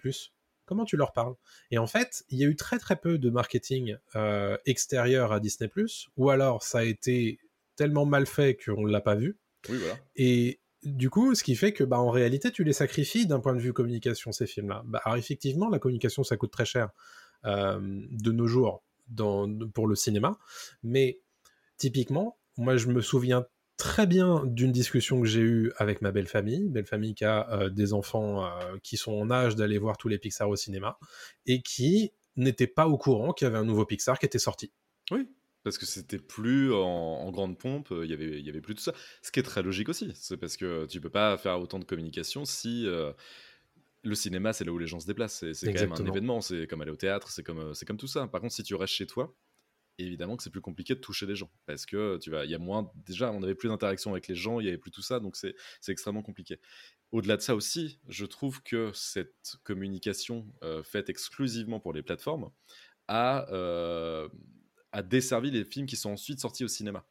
[0.71, 1.35] comment tu leur parles?
[1.73, 5.41] Et en fait, il y a eu très très peu de marketing euh, extérieur à
[5.41, 5.69] Disney+,
[6.17, 7.41] ou alors ça a été
[7.75, 9.37] tellement mal fait qu'on l'a pas vu,
[9.69, 9.97] Oui, voilà.
[10.15, 13.55] et du coup, ce qui fait que, bah, en réalité, tu les sacrifies d'un point
[13.55, 14.83] de vue communication, ces films-là.
[14.87, 16.91] Bah, alors, effectivement, la communication, ça coûte très cher
[17.45, 20.39] euh, de nos jours dans, pour le cinéma.
[20.83, 21.21] Mais
[21.77, 23.45] typiquement, moi, je me souviens
[23.81, 27.51] très bien d'une discussion que j'ai eue avec ma belle famille, belle famille qui a
[27.51, 30.99] euh, des enfants euh, qui sont en âge d'aller voir tous les Pixar au cinéma
[31.47, 34.71] et qui n'étaient pas au courant qu'il y avait un nouveau Pixar qui était sorti.
[35.11, 35.27] Oui,
[35.65, 38.61] parce que c'était plus en, en grande pompe, euh, il y avait, il y avait
[38.61, 38.93] plus tout ça.
[39.23, 41.85] Ce qui est très logique aussi, c'est parce que tu peux pas faire autant de
[41.85, 43.13] communication si euh,
[44.03, 45.45] le cinéma c'est là où les gens se déplacent.
[45.53, 48.07] C'est quand même un événement, c'est comme aller au théâtre, c'est comme, c'est comme tout
[48.07, 48.27] ça.
[48.27, 49.35] Par contre, si tu restes chez toi,
[50.07, 52.55] évidemment que c'est plus compliqué de toucher les gens parce que tu vas, il y
[52.55, 52.91] a moins.
[53.07, 55.37] Déjà, on avait plus d'interaction avec les gens, il y avait plus tout ça, donc
[55.37, 56.61] c'est c'est extrêmement compliqué.
[57.13, 62.51] Au-delà de ça aussi, je trouve que cette communication euh, faite exclusivement pour les plateformes
[63.09, 64.29] a, euh,
[64.93, 67.05] a desservi les films qui sont ensuite sortis au cinéma.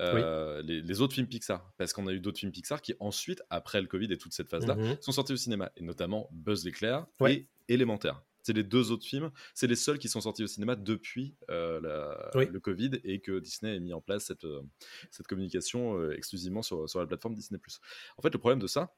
[0.00, 3.42] Euh, les, les autres films Pixar, parce qu'on a eu d'autres films Pixar qui ensuite,
[3.50, 4.96] après le Covid et toute cette phase-là, Mhm.
[5.00, 7.34] sont sortis au cinéma, et notamment Buzz l'éclair Ouais.
[7.68, 8.22] et Élémentaire.
[8.46, 11.80] C'est les deux autres films, c'est les seuls qui sont sortis au cinéma depuis euh,
[11.80, 12.46] la- Oui.
[12.46, 14.62] le Covid et que Disney a mis en place cette, euh,
[15.10, 17.58] cette communication euh, exclusivement sur, sur la plateforme Disney+.
[18.16, 18.94] En fait, le problème de ça,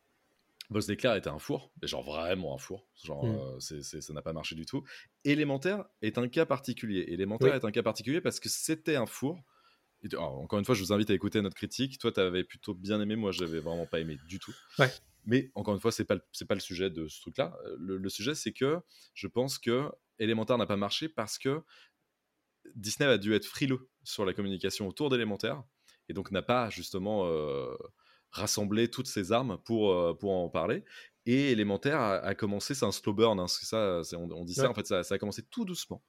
[0.69, 3.39] Buzz l'éclair était un four, mais genre vraiment un four, genre Mm.
[3.57, 4.85] euh, ça n'a pas marché du tout.
[5.25, 7.07] Élémentaire est un cas particulier.
[7.09, 7.57] Élémentaire Oui.
[7.59, 9.43] est un cas particulier parce que c'était un four.
[10.03, 11.99] Et tu- alors, encore une fois, je vous invite à écouter notre critique.
[11.99, 14.55] Toi, tu avais plutôt bien aimé, moi, j'avais vraiment pas aimé du tout.
[14.79, 14.91] Ouais.
[15.25, 17.57] Mais encore une fois, c'est pas c'est pas le sujet de ce truc-là.
[17.67, 18.79] Euh, Le, le sujet, c'est que
[19.15, 21.63] je pense que Élémentaire n'a pas marché parce que
[22.75, 25.63] Disney a dû être frileux sur la communication autour d'Élémentaire
[26.09, 27.75] et donc n'a pas justement euh,
[28.31, 30.85] rassemblé toutes ses armes pour, euh, pour en parler.
[31.27, 34.71] Et Élémentaire a, a commencé, c'est un slow burn, hein, ça, on, on dit ça,
[34.71, 36.03] en fait, ça, ça a commencé tout doucement.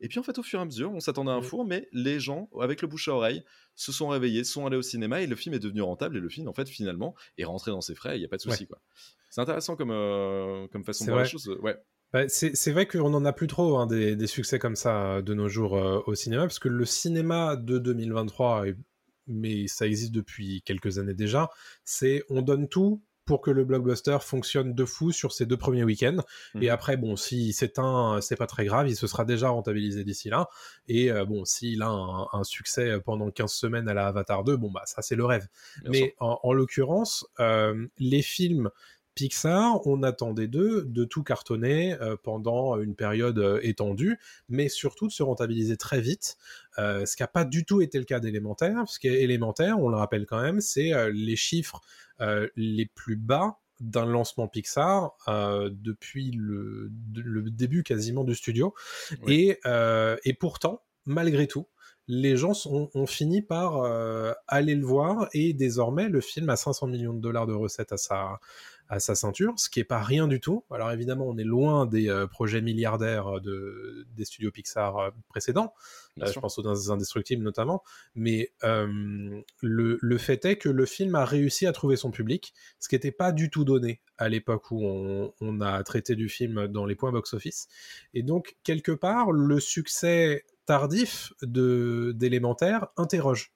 [0.00, 1.44] Et puis en fait, au fur et à mesure, on s'attendait à un Mm.
[1.44, 3.42] four, mais les gens, avec le bouche à oreille,
[3.74, 6.16] se sont réveillés, sont allés au cinéma et le film est devenu rentable.
[6.16, 8.36] Et le film, en fait, finalement, est rentré dans ses frais, il n'y a pas
[8.36, 8.66] de souci.
[8.66, 8.80] quoi.
[9.30, 11.48] C'est intéressant comme, euh, comme façon de voir les choses.
[11.62, 11.76] Ouais,
[12.12, 15.22] Bah, c'est vrai qu'on n'en a plus trop hein, des, des succès comme ça euh,
[15.22, 18.76] de nos jours euh, au cinéma, parce que le cinéma de 2023, et-
[19.26, 21.48] mais ça existe depuis quelques années déjà,
[21.84, 23.02] c'est on donne tout
[23.32, 26.18] pour que le blockbuster fonctionne de fou sur ses deux premiers week-ends.
[26.52, 26.62] Mhm.
[26.64, 30.28] Et après, bon, s'il s'éteint, c'est pas très grave, il se sera déjà rentabilisé d'ici
[30.28, 30.50] là.
[30.86, 34.58] Et euh, bon, s'il a un, un succès pendant 15 semaines à la Avatar 2,
[34.58, 35.48] bon, bah ça c'est le rêve.
[35.80, 38.68] bien Mais en l'occurrence, euh, les films
[39.14, 45.06] Pixar, on attendait d'eux de tout cartonner euh, pendant une période euh, étendue, mais surtout
[45.06, 46.36] de se rentabiliser très vite,
[46.78, 49.96] euh, ce qui n'a pas du tout été le cas d'Élémentaire, parce qu'Élémentaire, on le
[49.96, 51.80] rappelle quand même, c'est euh, les chiffres
[52.20, 56.90] euh, les plus bas d'un lancement Pixar euh, depuis le,
[57.50, 58.74] début quasiment du studio.
[59.22, 59.34] Oui.
[59.34, 61.66] Et, euh, et pourtant, malgré tout,
[62.08, 66.56] les gens sont- ont fini par euh, aller le voir et désormais le film a
[66.56, 68.40] 500 millions de dollars de recettes à sa,
[68.88, 70.64] à sa ceinture, ce qui est pas rien du tout.
[70.70, 75.72] Alors évidemment, on est loin des euh, projets milliardaires de, des studios Pixar euh, précédents,
[76.20, 77.82] euh, je pense aux Indestructibles notamment,
[78.14, 82.52] mais euh, le, le fait est que le film a réussi à trouver son public,
[82.80, 86.28] ce qui n'était pas du tout donné à l'époque où on, on a traité du
[86.28, 87.68] film dans les points box-office.
[88.12, 93.52] Et donc, quelque part, le succès tardif d'élémentaire interroge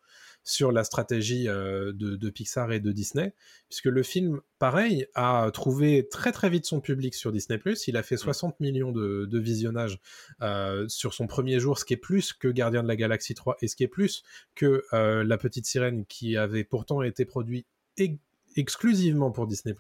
[0.47, 3.35] sur la stratégie euh, de, de Pixar et de Disney,
[3.69, 7.61] puisque le film, pareil, a trouvé très très vite son public sur Disney+.
[7.88, 9.99] Il a fait 60 millions de, de visionnages
[10.42, 13.57] euh, sur son premier jour, ce qui est plus que Gardien de la Galaxie 3
[13.61, 14.23] et ce qui est plus
[14.55, 17.66] que euh, La Petite Sirène, qui avait pourtant été produit
[17.97, 18.21] ex-
[18.55, 19.75] exclusivement pour Disney+.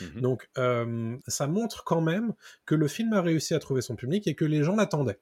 [0.00, 0.20] Mhm.
[0.20, 0.50] Donc
[1.28, 2.34] ça montre quand même
[2.66, 5.20] que le film a réussi à trouver son public et que les gens l'attendaient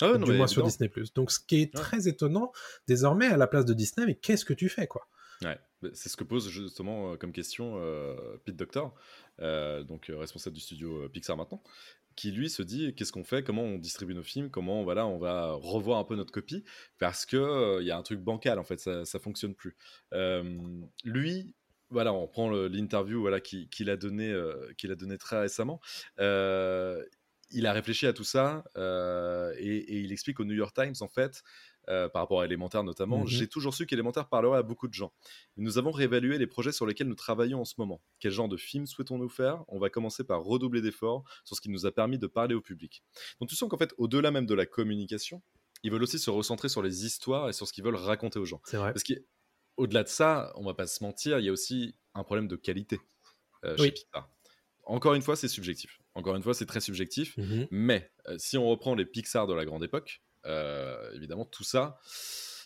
[0.00, 0.62] Ah ouais, non, du moins sur.
[0.64, 0.90] Disney+.
[1.14, 1.82] Donc ce qui est Ouais.
[1.82, 2.52] très étonnant,
[2.86, 5.08] désormais, à la place de Disney, mais qu'est-ce que tu fais, quoi?
[5.42, 5.58] Ouais,
[5.92, 8.94] c'est ce que pose justement euh, comme question euh, Pete Doctor,
[9.40, 11.62] euh, donc responsable du studio Pixar maintenant,
[12.16, 15.18] qui lui se dit qu'est-ce qu'on fait, comment on distribue nos films, comment voilà on
[15.18, 16.64] va revoir un peu notre copie?
[16.98, 19.76] Parce que il y a un truc bancal en fait, ça ça fonctionne plus.
[21.04, 21.54] Lui,
[21.90, 25.80] voilà, on prend l'interview voilà qui- qu'il a donné euh, qu'il a donné très récemment.
[26.18, 27.04] Euh,
[27.50, 30.94] il a réfléchi à tout ça euh, et, et il explique au New York Times
[31.00, 31.42] en fait
[31.88, 33.26] euh, par rapport à Élémentaire notamment, Mhm.
[33.28, 35.12] j'ai toujours su qu'Élémentaire parlerait à beaucoup de gens.
[35.56, 38.02] Nous avons réévalué les projets sur lesquels nous travaillons en ce moment.
[38.18, 39.62] Quel genre de film souhaitons-nous faire?
[39.68, 42.60] On va commencer par redoubler d'efforts sur ce qui nous a permis de parler au
[42.60, 43.04] public.
[43.38, 45.42] Donc tu sens qu'en fait, au-delà même de la communication,
[45.84, 48.44] ils veulent aussi se recentrer sur les histoires et sur ce qu'ils veulent raconter aux
[48.46, 48.60] gens.
[48.64, 48.92] C'est vrai.
[48.92, 52.48] Parce qu'au-delà de ça, on va pas se mentir, il y a aussi un problème
[52.48, 52.98] de qualité
[53.64, 53.90] euh, chez Oui.
[53.92, 54.28] Pixar.
[54.86, 56.00] Encore une fois, c'est subjectif.
[56.16, 57.36] Encore une fois, c'est très subjectif.
[57.36, 57.66] Mhm.
[57.70, 61.98] Mais euh, si on reprend les Pixar de la grande époque, euh, évidemment, tout ça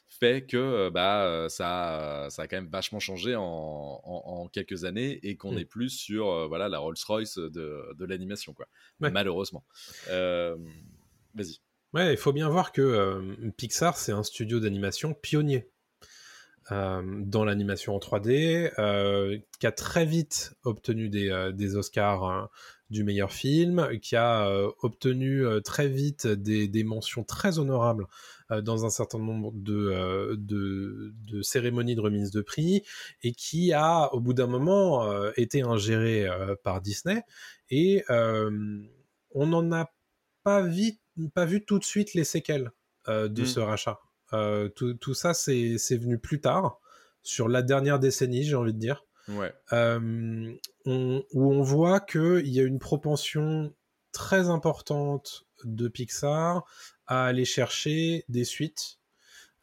[0.08, 4.84] fait que euh, bah, ça, ça a quand même vachement changé en, en- en quelques
[4.84, 5.58] années et qu'on Mm.
[5.58, 8.66] est plus sur euh, voilà, la Rolls-Royce de, de l'animation, quoi.
[9.00, 9.10] Ouais.
[9.10, 9.64] Malheureusement.
[11.34, 11.60] Vas-y.
[11.92, 15.68] Ouais, il faut bien voir que Pixar, c'est un studio d'animation pionnier
[16.70, 22.24] euh, dans l'animation en 3D, euh, qui a très vite obtenu des, euh, des Oscars
[22.24, 22.44] euh,
[22.90, 28.06] du meilleur film, qui a euh, obtenu euh, très vite des, des mentions très honorables
[28.50, 32.82] euh, dans un certain nombre de, de, de cérémonies de remise de prix,
[33.22, 36.26] et qui a, au bout d'un moment, été ingéré
[36.64, 37.22] par Disney.
[37.70, 39.90] Et on n'en a
[40.42, 41.00] pas, vite,
[41.34, 42.70] pas vu tout de suite les séquelles
[43.06, 43.46] de Mm.
[43.46, 44.00] ce rachat.
[44.74, 46.80] Tout, tout ça, c'est venu plus tard,
[47.22, 49.04] sur la dernière décennie, j'ai envie de dire,
[49.36, 49.52] Ouais.
[49.72, 50.52] euh,
[50.86, 53.74] on- où on voit qu'il y a une propension
[54.12, 56.64] très importante de Pixar
[57.06, 58.98] à aller chercher des suites,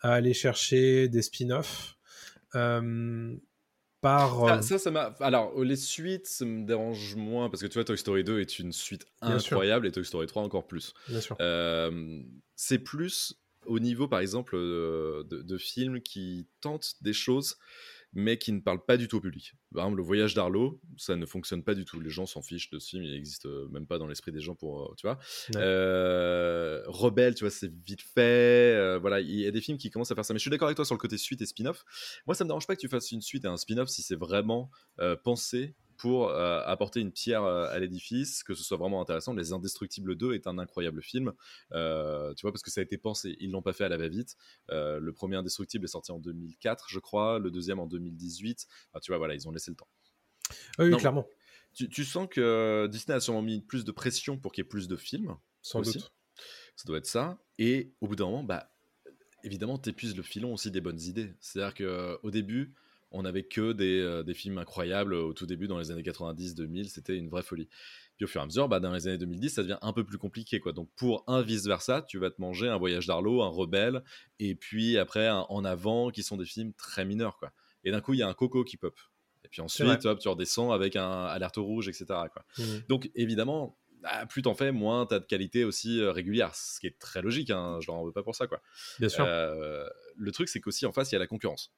[0.02, 1.98] à aller chercher des spin-offs.
[2.56, 3.36] euh,
[4.00, 5.16] par euh, Ça, ça, m'a.
[5.20, 8.60] Alors, les suites, ça me dérange moins parce que tu vois, Toy Story 2 est
[8.60, 10.94] une suite incroyable et Toy Story 3 encore plus.
[11.10, 11.36] bien sûr.
[11.42, 12.22] Euh,
[12.56, 17.58] c'est plus au niveau, par exemple, de, de films qui tentent des choses,
[18.14, 19.54] mais qui ne parlent pas du tout au public.
[19.74, 22.00] Par exemple, Le Voyage d'Arlo, ça ne fonctionne pas du tout.
[22.00, 24.40] Les gens s'en fichent de ce film, il n'existe euh, même pas dans l'esprit des
[24.42, 25.20] gens pour, euh, tu vois.
[25.54, 25.62] Ouais.
[25.62, 28.76] Euh, Rebelle, tu vois, c'est vite fait.
[28.76, 30.34] euh, voilà, il y a des films qui commencent à faire ça.
[30.34, 31.84] Mais je suis d'accord avec toi sur le côté suite et spin-off.
[32.26, 34.16] Moi, ça me dérange pas que tu fasses une suite et un spin-off si c'est
[34.16, 39.02] vraiment euh, pensé pour euh, apporter une pierre euh, à l'édifice, que ce soit vraiment
[39.02, 39.34] intéressant.
[39.34, 41.34] Les Indestructibles 2 est un incroyable film,
[41.74, 43.36] euh, tu vois, parce que ça a été pensé.
[43.40, 44.38] Ils l'ont pas fait à la va-vite.
[44.70, 48.68] Euh, le premier Indestructible est sorti en 2004, je crois, le deuxième en 2018.
[48.92, 49.90] Enfin, tu vois, voilà, ils ont laissé le temps.
[50.80, 50.98] Oui, non.
[50.98, 51.28] clairement,
[51.74, 54.70] Tu, tu sens que Disney a sûrement mis plus de pression pour qu'il y ait
[54.70, 55.36] plus de films.
[55.62, 55.98] sans aussi.
[55.98, 56.14] doute.
[56.76, 57.40] Ça doit être ça.
[57.58, 58.72] Et au bout d'un moment, bah,
[59.44, 61.34] évidemment, t'épuises le filon aussi des bonnes idées.
[61.40, 62.76] C'est-à-dire qu'au début,
[63.12, 65.14] on n'avait que des, euh, des films incroyables.
[65.14, 67.70] Au tout début, dans les années 90-2000, c'était une vraie folie.
[68.18, 70.04] Puis au fur et à mesure, bah, dans les années 2010, ça devient un peu
[70.04, 70.60] plus compliqué.
[70.60, 70.74] Quoi.
[70.74, 74.04] Donc pour un vice-versa, tu vas te manger un Voyage d'Arlo, un Rebelle,
[74.40, 77.38] et puis après un En Avant, qui sont des films très mineurs.
[77.38, 77.52] Quoi.
[77.84, 78.98] Et d'un coup, il y a un Coco qui pop.
[79.46, 82.06] Et puis ensuite, hop, tu redescends avec un Alerte rouge, etc.
[82.08, 82.44] Quoi.
[82.58, 82.82] Mhm.
[82.90, 86.88] Donc évidemment, ah, plus t'en fais, moins t'as de qualité aussi euh, régulière, ce qui
[86.88, 88.48] est très logique, hein, je leur en veux pas pour ça.
[88.48, 88.62] quoi.
[89.00, 91.72] Bien sûr, Euh, le truc, c'est qu'aussi en face, il y a la concurrence.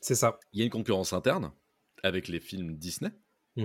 [0.00, 0.38] C'est ça.
[0.52, 1.52] Il y a une concurrence interne
[2.02, 3.10] avec les films Disney,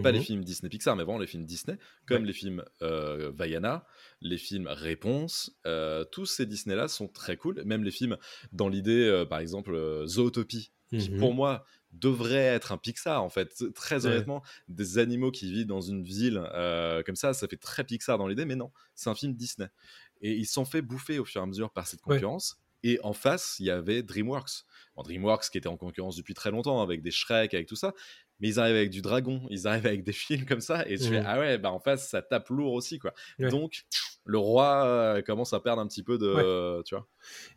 [0.01, 0.11] pas Mhm.
[0.11, 3.85] les films Disney Pixar, mais vraiment les films Disney, comme les films euh, Vaiana,
[4.21, 5.51] les films Réponse.
[5.65, 8.17] euh, tous ces Disney-là sont très cool, même les films
[8.51, 11.09] dans l'idée, euh, par exemple, euh, Zootopie, qui Mhm.
[11.09, 13.53] pour moi devrait être un Pixar en fait.
[13.75, 14.07] Très Ouais.
[14.07, 18.17] honnêtement, des animaux qui vivent dans une ville euh, comme ça, ça fait très Pixar
[18.17, 19.67] dans l'idée, mais non, c'est un film Disney.
[20.21, 22.23] Et ils s'en fait bouffer au fur et à mesure par cette Ouais.
[22.23, 22.57] concurrence.
[22.83, 24.65] Et en face, il y avait DreamWorks.
[24.95, 27.93] Bon, DreamWorks qui était en concurrence depuis très longtemps avec des Shrek, avec tout ça.
[28.39, 30.87] Mais ils arrivent avec du dragon, ils arrivent avec des films comme ça.
[30.87, 31.25] Et tu fais, Mhm.
[31.27, 33.13] ah ouais, bah en face, ça tape lourd aussi, quoi.
[33.39, 33.49] Ouais.
[33.49, 33.83] Donc,
[34.25, 36.81] le roi euh, commence à perdre un petit peu de.
[36.83, 37.07] Tu vois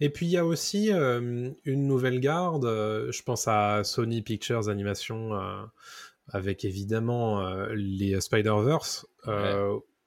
[0.01, 4.23] Et puis il y a aussi euh, une nouvelle garde, euh, je pense à Sony
[4.23, 5.31] Pictures Animation,
[6.29, 9.07] avec évidemment les Spider-Verse,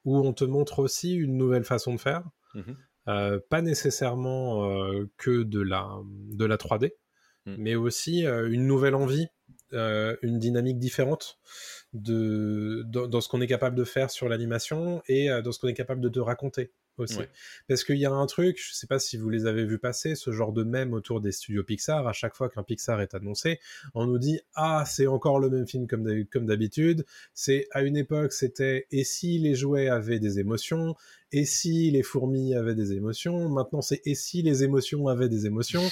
[0.05, 2.23] où on te montre aussi une nouvelle façon de faire,
[2.55, 2.75] Mhm.
[3.07, 6.91] Euh, pas nécessairement euh, que de la, de la 3D,
[7.49, 7.55] Mm.
[7.57, 9.27] mais aussi euh, une nouvelle envie,
[9.73, 11.39] euh, une dynamique différente
[11.93, 15.67] dans, dans ce qu'on est capable de faire sur l'animation et euh, dans ce qu'on
[15.67, 17.17] est capable de te raconter aussi.
[17.19, 17.29] Ouais.
[17.67, 20.15] Parce qu'il y a un truc, je sais pas si vous les avez vus passer,
[20.15, 23.59] ce genre de mème autour des studios Pixar, à chaque fois qu'un Pixar est annoncé,
[23.93, 27.05] on nous dit Ah, c'est encore le même film comme d'hab- comme d'habitude.
[27.33, 30.95] C'est à une époque, c'était Et si les jouets avaient des émotions?
[31.31, 33.49] Et si les fourmis avaient des émotions?
[33.49, 35.83] Maintenant, c'est Et si les émotions avaient des émotions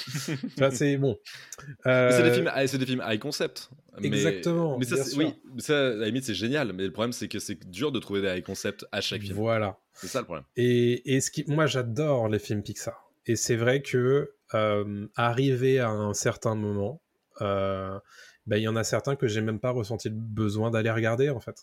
[0.57, 1.17] Enfin, C'est bon.
[1.83, 3.69] C'est des Euh, films, ah, c'est des films high concept.
[3.99, 6.73] Mais- Exactement, Mais ça, oui, ça, à la limite, c'est génial.
[6.73, 9.35] Mais le problème, c'est que c'est dur de trouver des high concept à chaque film.
[9.35, 9.79] Voilà.
[9.93, 10.45] C'est ça le problème.
[10.55, 13.09] Et, et ce qui, moi, j'adore les films Pixar.
[13.25, 17.01] Et c'est vrai que euh, arrivé à un certain moment,
[17.41, 17.97] euh,
[18.45, 21.29] bah, il y en a certains que j'ai même pas ressenti le besoin d'aller regarder
[21.29, 21.61] en fait.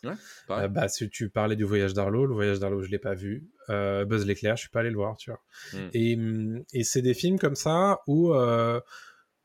[0.50, 3.48] Euh, bah, si tu parlais du voyage d'Arlo, le voyage d'Arlo, je l'ai pas vu.
[3.70, 5.40] Euh, Buzz l'éclair, je suis pas allé le voir, tu vois.
[5.72, 5.88] Mm.
[5.94, 6.18] Et,
[6.80, 8.80] et c'est des films comme ça où, euh,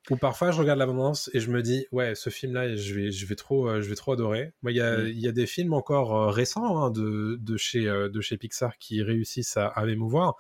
[0.10, 3.26] où parfois je regarde l'abondance et je me dis, ouais, ce film-là, je vais, je
[3.26, 4.54] vais trop, euh, je vais trop adorer.
[4.62, 5.08] Moi, il y a, Mm.
[5.10, 8.78] y a des films encore euh, récents hein, de, de chez, euh, de chez Pixar
[8.78, 10.36] qui réussissent à, à m'émouvoir.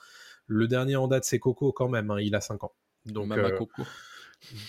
[0.48, 2.10] Le dernier en date, c'est Coco quand même.
[2.12, 2.74] hein, il a 5 ans.
[3.06, 3.84] Donc, Mama euh, Coco.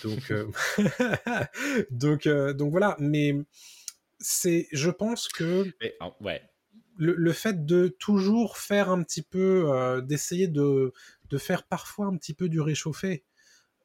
[0.05, 0.47] donc, euh,
[1.91, 2.97] donc, euh, donc voilà.
[2.99, 3.35] Mais
[4.19, 6.43] c'est, je pense que Mais, ouais.
[6.97, 10.93] le, le fait de toujours faire un petit peu, euh, d'essayer de,
[11.31, 13.25] de faire parfois un petit peu du réchauffé.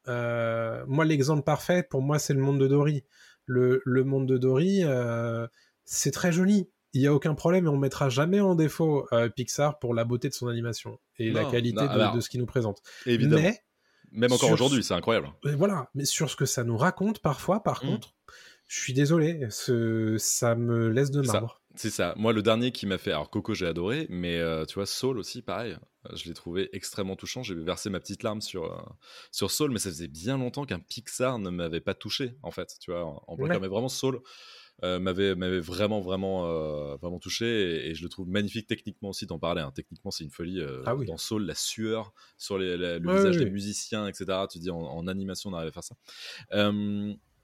[0.08, 3.03] Euh, moi, l'exemple parfait, pour moi, c'est le monde de Dory.
[3.45, 5.47] Le, le monde de Dory, euh,
[5.84, 6.70] c'est très joli.
[6.93, 10.06] Il n'y a aucun problème et on mettra jamais en défaut euh, Pixar pour la
[10.06, 12.82] beauté de son animation et la qualité non, de, alors, de ce qu'il nous présente.
[13.06, 13.41] Évidemment.
[13.41, 13.60] Mais
[14.12, 15.28] Même encore aujourd'hui, c'est incroyable.
[15.58, 17.89] voilà, mais sur ce que ça nous raconte parfois, par Mhm.
[17.91, 18.14] contre,
[18.68, 21.43] je suis désolé, ce, ça me laisse de Ça.
[21.78, 22.13] C'est ça.
[22.17, 23.11] Moi, le dernier qui m'a fait.
[23.11, 25.78] Alors, Coco, j'ai adoré, mais euh, tu vois, Soul aussi, pareil.
[26.13, 27.43] Je l'ai trouvé extrêmement touchant.
[27.43, 28.82] J'ai versé ma petite larme sur, euh,
[29.32, 32.76] sur Soul, mais ça faisait bien longtemps qu'un Pixar ne m'avait pas touché, en fait.
[32.80, 33.59] Tu vois, en, en Ouais.
[33.59, 34.21] mais vraiment, Soul
[34.84, 37.45] euh, m'avait m'avait vraiment, vraiment, euh, vraiment touché
[37.86, 39.26] et, et je le trouve magnifique techniquement aussi.
[39.26, 39.71] T'en parlais, hein.
[39.73, 40.59] techniquement, c'est une folie.
[40.59, 41.05] euh, Ah oui.
[41.05, 44.47] Dans Soul, la sueur sur les- la- le visage des musiciens, etc.
[44.51, 45.95] Tu dis, en, en animation, on arrive à faire ça.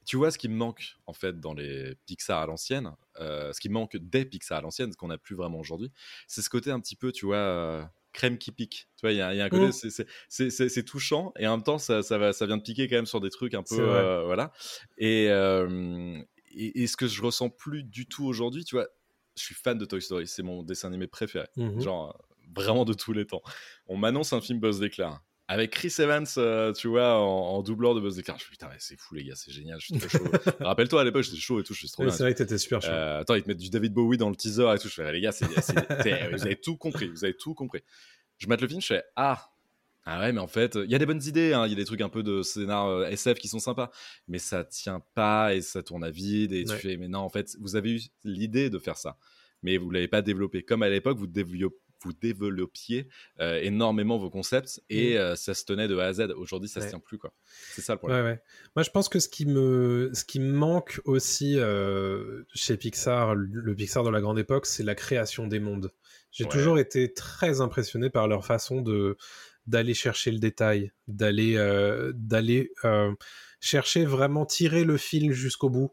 [0.05, 3.59] Tu vois ce qui me manque en fait dans les Pixar à l'ancienne, euh, ce
[3.61, 5.91] qui manque des Pixar à l'ancienne, ce qu'on n'a plus vraiment aujourd'hui,
[6.27, 7.83] c'est ce côté un petit peu, tu vois, euh,
[8.13, 8.89] crème qui pique.
[8.97, 10.05] Tu vois, il y, a il y a un côté, Mm.
[10.29, 13.05] c'est- touchant et en même temps, ça, ça, va, ça vient de piquer quand même
[13.05, 14.51] sur des trucs un peu, euh, voilà.
[14.97, 15.25] Et,
[16.53, 18.87] et, et ce que je ressens plus du tout aujourd'hui, tu vois,
[19.37, 21.79] je suis fan de Toy Story, c'est mon dessin animé préféré Mhm.
[21.81, 22.21] genre
[22.53, 23.41] vraiment de tous les temps.
[23.87, 25.21] On m'annonce un film Buzz l'éclair
[25.51, 28.37] avec Chris Evans, euh, tu vois, en, en doubleur de Buzz l'éclair.
[28.39, 30.31] Je me dis, putain, c'est fou les gars, c'est génial, je suis trop chaud.
[30.61, 32.57] Rappelle-toi à l'époque, j'étais chaud et tout, je suis trop Oui, c'est vrai que t'étais
[32.57, 32.87] super chaud.
[32.89, 34.87] Euh, attends, ils te mettent du David Bowie dans le teaser et tout.
[34.87, 35.45] Je fais, les gars, c'est,
[36.31, 37.81] vous avez tout compris, vous avez tout compris.
[38.37, 39.51] Je mate le film, je fais, ah,
[40.05, 41.75] ah ouais, mais en fait, il y a des bonnes idées, hein, il y a
[41.75, 43.91] des trucs un peu de scénar euh, SF qui sont sympas,
[44.29, 47.29] mais ça tient pas et ça tourne à vide et tu fais, mais non, en
[47.29, 49.17] fait, vous avez eu l'idée de faire ça,
[49.63, 50.63] mais vous l'avez pas développé.
[50.63, 53.07] Comme à l'époque, vous développiez vous développiez
[53.39, 56.33] euh, énormément vos concepts et euh, ça se tenait de A à Z.
[56.37, 56.83] Aujourd'hui, ça Mm.
[56.83, 56.87] Ouais.
[56.87, 57.33] se tient plus, quoi.
[57.73, 58.23] C'est ça le problème.
[58.25, 58.41] Ouais, ouais.
[58.75, 63.35] Moi, je pense que ce qui me, ce qui me manque aussi euh, chez Pixar,
[63.35, 65.91] le- Pixar de la grande époque, c'est la création des mondes.
[66.31, 69.17] J'ai toujours été très impressionné par leur façon de
[69.67, 71.55] d'aller chercher le détail, d'aller
[72.15, 72.71] d'aller
[73.59, 75.91] chercher vraiment tirer le fil jusqu'au bout.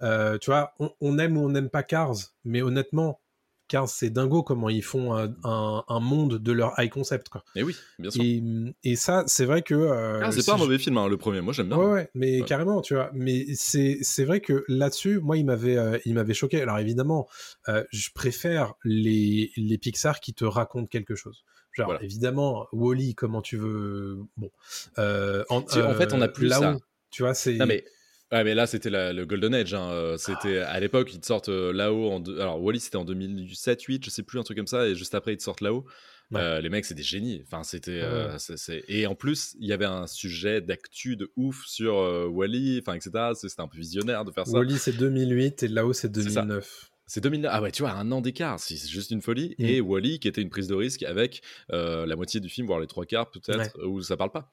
[0.00, 3.20] Tu vois, on, on aime ou on n'aime pas Cars, mais honnêtement,
[3.68, 7.44] Cars c'est dingo comment ils font un, un- un monde de leur high concept quoi.
[7.54, 8.22] Mais oui, bien sûr.
[8.24, 8.42] Et,
[8.82, 11.06] et ça, c'est vrai que euh, Ah, c'est si pas un je- mauvais film, hein,
[11.08, 11.40] le premier.
[11.40, 11.76] Moi, j'aime bien.
[11.76, 12.46] Ouais, ouais, mais Ouais.
[12.46, 13.10] carrément, tu vois.
[13.14, 16.60] Mais c'est vrai que là-dessus, moi, il m'avait euh, il m'avait choqué.
[16.60, 17.28] Alors évidemment,
[17.68, 21.44] euh, je préfère les les Pixar qui te racontent quelque chose.
[21.72, 22.02] Genre Voilà.
[22.02, 24.50] évidemment, Wally, comment tu veux Bon,
[24.96, 26.72] en, fait, on a plus là ça.
[26.74, 27.84] où, tu vois, c'est Non mais,
[28.32, 29.74] ouais, mais là c'était le Golden Age.
[29.74, 32.10] hein, euh, C'était à l'époque ils te sortent euh, là-haut.
[32.10, 35.14] En Alors Wally c'était en 2007-8, je sais plus un truc comme ça, et juste
[35.14, 35.84] après ils te sortent là-haut.
[36.30, 36.40] Ouais.
[36.42, 37.42] Euh, les mecs c'est des génies.
[37.46, 38.02] Enfin c'était.
[38.02, 38.28] Ouais.
[38.38, 42.26] c'est- c'est- Et en plus il y avait un sujet d'actu de ouf sur euh,
[42.26, 43.10] Wally, enfin etc.
[43.34, 44.52] C'était un peu visionnaire de faire ça.
[44.58, 46.42] Wally c'est 2008 et là-haut c'est C'est ça.
[46.42, 46.90] 2009.
[47.08, 47.50] C'est 2009.
[47.52, 49.56] Ah ouais, tu vois, un an d'écart, c'est juste une folie.
[49.58, 49.64] Mm.
[49.64, 51.42] Et Wally, qui était une prise de risque avec
[51.72, 54.52] euh, la moitié du film, voire les trois quarts peut-être, où ça parle pas.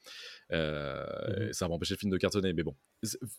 [0.51, 1.03] Euh,
[1.47, 1.53] Mhm.
[1.53, 2.75] Ça va empêcher le film de cartonner, mais bon.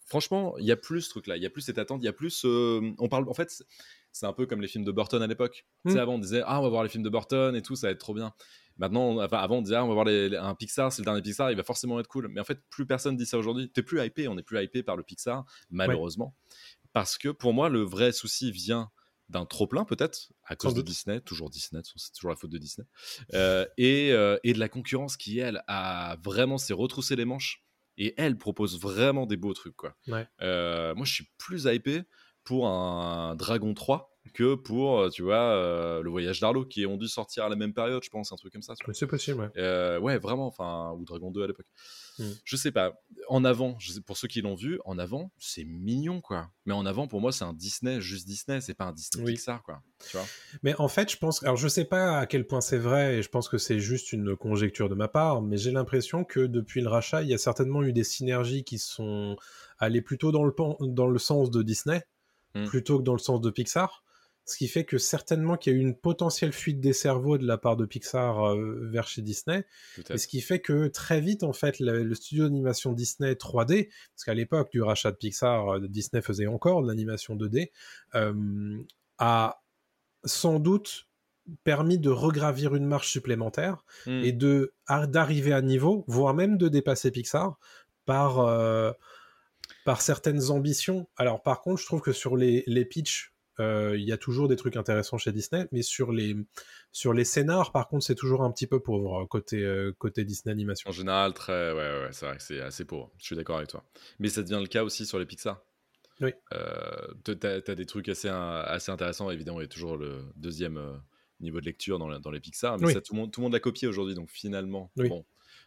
[0.06, 2.08] Franchement, il y a plus ce truc-là, il y a plus cette attente, il y
[2.08, 2.44] a plus.
[2.44, 3.50] euh, on parle, en fait,
[4.12, 5.66] c'est- un peu comme les films de Burton à l'époque.
[5.84, 6.00] Tu sais, Mm.
[6.00, 7.92] avant, on disait, ah, on va voir les films de Burton et tout, ça va
[7.92, 8.32] être trop bien.
[8.78, 11.04] Maintenant, enfin, avant, on disait, ah, on va voir les- les- un Pixar, c'est le
[11.06, 12.28] dernier Pixar, il va forcément être cool.
[12.28, 13.70] Mais en fait, plus personne dit ça aujourd'hui.
[13.70, 16.34] T'es plus hypé, on n'est plus hypé par le Pixar, malheureusement.
[16.92, 18.90] Parce que pour moi, le vrai souci vient
[19.28, 20.82] d'un trop-plein, peut-être, à cause de.
[20.82, 22.86] Disney, toujours Disney, c'est toujours la faute de Disney,
[23.34, 27.62] Euh, et, euh, et de la concurrence qui, elle, a vraiment s'est retroussé les manches.
[27.98, 29.96] Et elle propose vraiment des beaux trucs, quoi.
[30.06, 30.28] Ouais.
[30.42, 32.02] Euh, moi, je suis plus hypé
[32.44, 36.96] pour un Dragon 3 que pour, euh, tu vois, euh, le voyage d'Arlo, qui ont
[36.96, 38.74] dû sortir à la même période, je pense, un truc comme ça.
[38.92, 39.48] C'est possible, ouais.
[39.56, 41.66] Euh, ouais, vraiment, enfin, ou Dragon 2 à l'époque.
[42.18, 42.24] Mm.
[42.44, 42.94] Je sais pas.
[43.28, 46.48] En avant, je sais- pour ceux qui l'ont vu, en avant, c'est mignon, quoi.
[46.64, 49.32] Mais en avant, pour moi, c'est un Disney, juste Disney, c'est pas un Disney Oui.
[49.34, 49.82] Pixar, quoi.
[50.10, 50.26] Tu vois
[50.62, 51.42] Mais en fait, je pense.
[51.42, 54.12] Alors, je sais pas à quel point c'est vrai, et je pense que c'est juste
[54.12, 57.38] une conjecture de ma part, mais j'ai l'impression que depuis le rachat, il y a
[57.38, 59.36] certainement eu des synergies qui sont
[59.78, 62.02] allées plutôt dans le, pan- dans le sens de Disney,
[62.54, 62.64] Hmm.
[62.64, 64.02] plutôt que dans le sens de Pixar.
[64.46, 67.46] Ce qui fait que certainement qu'il y a eu une potentielle fuite des cerveaux de
[67.46, 69.66] la part de Pixar euh, vers chez Disney,
[70.08, 73.88] et ce qui fait que très vite, en fait, le, le studio d'animation Disney 3D,
[74.14, 77.72] parce qu'à l'époque du rachat de Pixar, euh, Disney faisait encore de l'animation 2D,
[78.14, 78.78] euh,
[79.18, 79.62] a
[80.24, 81.08] sans doute
[81.64, 84.22] permis de regravir une marche supplémentaire Hmm.
[84.24, 84.74] et de
[85.08, 87.58] d'arriver à niveau, voire même de dépasser Pixar
[88.04, 88.92] par euh,
[89.84, 91.08] par certaines ambitions.
[91.16, 94.56] Alors par contre, je trouve que sur les les pitchs, il y a toujours des
[94.56, 96.36] trucs intéressants chez Disney, mais sur les
[96.92, 100.24] sur les scénars, par contre, c'est toujours un petit peu pauvre euh, côté euh, côté
[100.24, 100.88] Disney animation.
[100.88, 101.72] En général, très.
[101.72, 103.10] Ouais, ouais, c'est vrai que c'est assez pauvre.
[103.18, 103.84] Je suis d'accord avec toi.
[104.18, 105.62] Mais ça devient le cas aussi sur les Pixar.
[106.20, 106.30] Oui.
[106.54, 109.30] Euh, t'as, t'as des trucs assez, assez intéressants.
[109.30, 110.96] Évidemment, il y a toujours le deuxième euh,
[111.40, 112.78] niveau de lecture dans, la- dans les Pixar.
[112.78, 112.92] Mais Oui.
[112.94, 114.14] ça, tout le monde, tout le monde l'a copié aujourd'hui.
[114.14, 115.08] Donc finalement, Oui.
[115.10, 115.26] bon,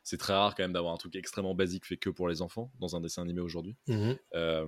[0.10, 2.72] c'est très rare quand même d'avoir un truc extrêmement basique fait que pour les enfants
[2.80, 3.76] dans un dessin animé aujourd'hui.
[3.88, 4.18] Mhm.
[4.34, 4.66] Euh,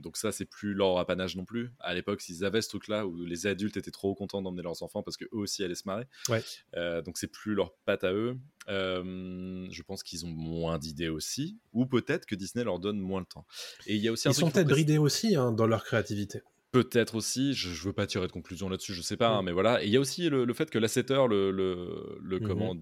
[0.00, 1.70] donc ça, c'est plus leur apanage non plus.
[1.78, 5.02] À l'époque, s'ils avaient ce truc-là où les adultes étaient trop contents d'emmener leurs enfants
[5.02, 6.06] parce que eux aussi allaient se marrer.
[6.28, 6.42] Ouais.
[6.76, 8.36] Euh, donc c'est plus leur patte à eux.
[8.68, 13.20] Euh, je pense qu'ils ont moins d'idées aussi, ou peut-être que Disney leur donne moins
[13.20, 13.46] le temps.
[13.86, 16.40] Et il y a aussi un Ils sont peut-être bridés aussi hein, dans leur créativité.
[16.72, 19.38] Peut-être aussi, je, je veux pas tirer de conclusion là-dessus, je sais pas, Mm.
[19.38, 19.82] hein, mais voilà.
[19.82, 22.46] Et il y a aussi le, le fait que l'assetteur, le, le, le Mhm.
[22.46, 22.76] comment,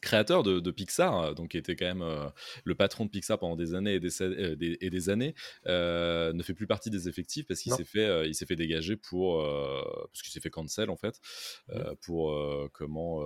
[0.00, 2.28] créateur de, de Pixar, euh, donc qui était quand même euh,
[2.64, 5.34] le patron de Pixar pendant des années et des, euh, des- et des années,
[5.66, 8.96] euh, ne fait plus partie des effectifs parce qu'il s'est fait, il s'est fait dégager
[8.96, 11.20] pour, parce qu'il s'est fait cancel en fait,
[11.70, 12.32] euh, pour
[12.72, 13.22] comment.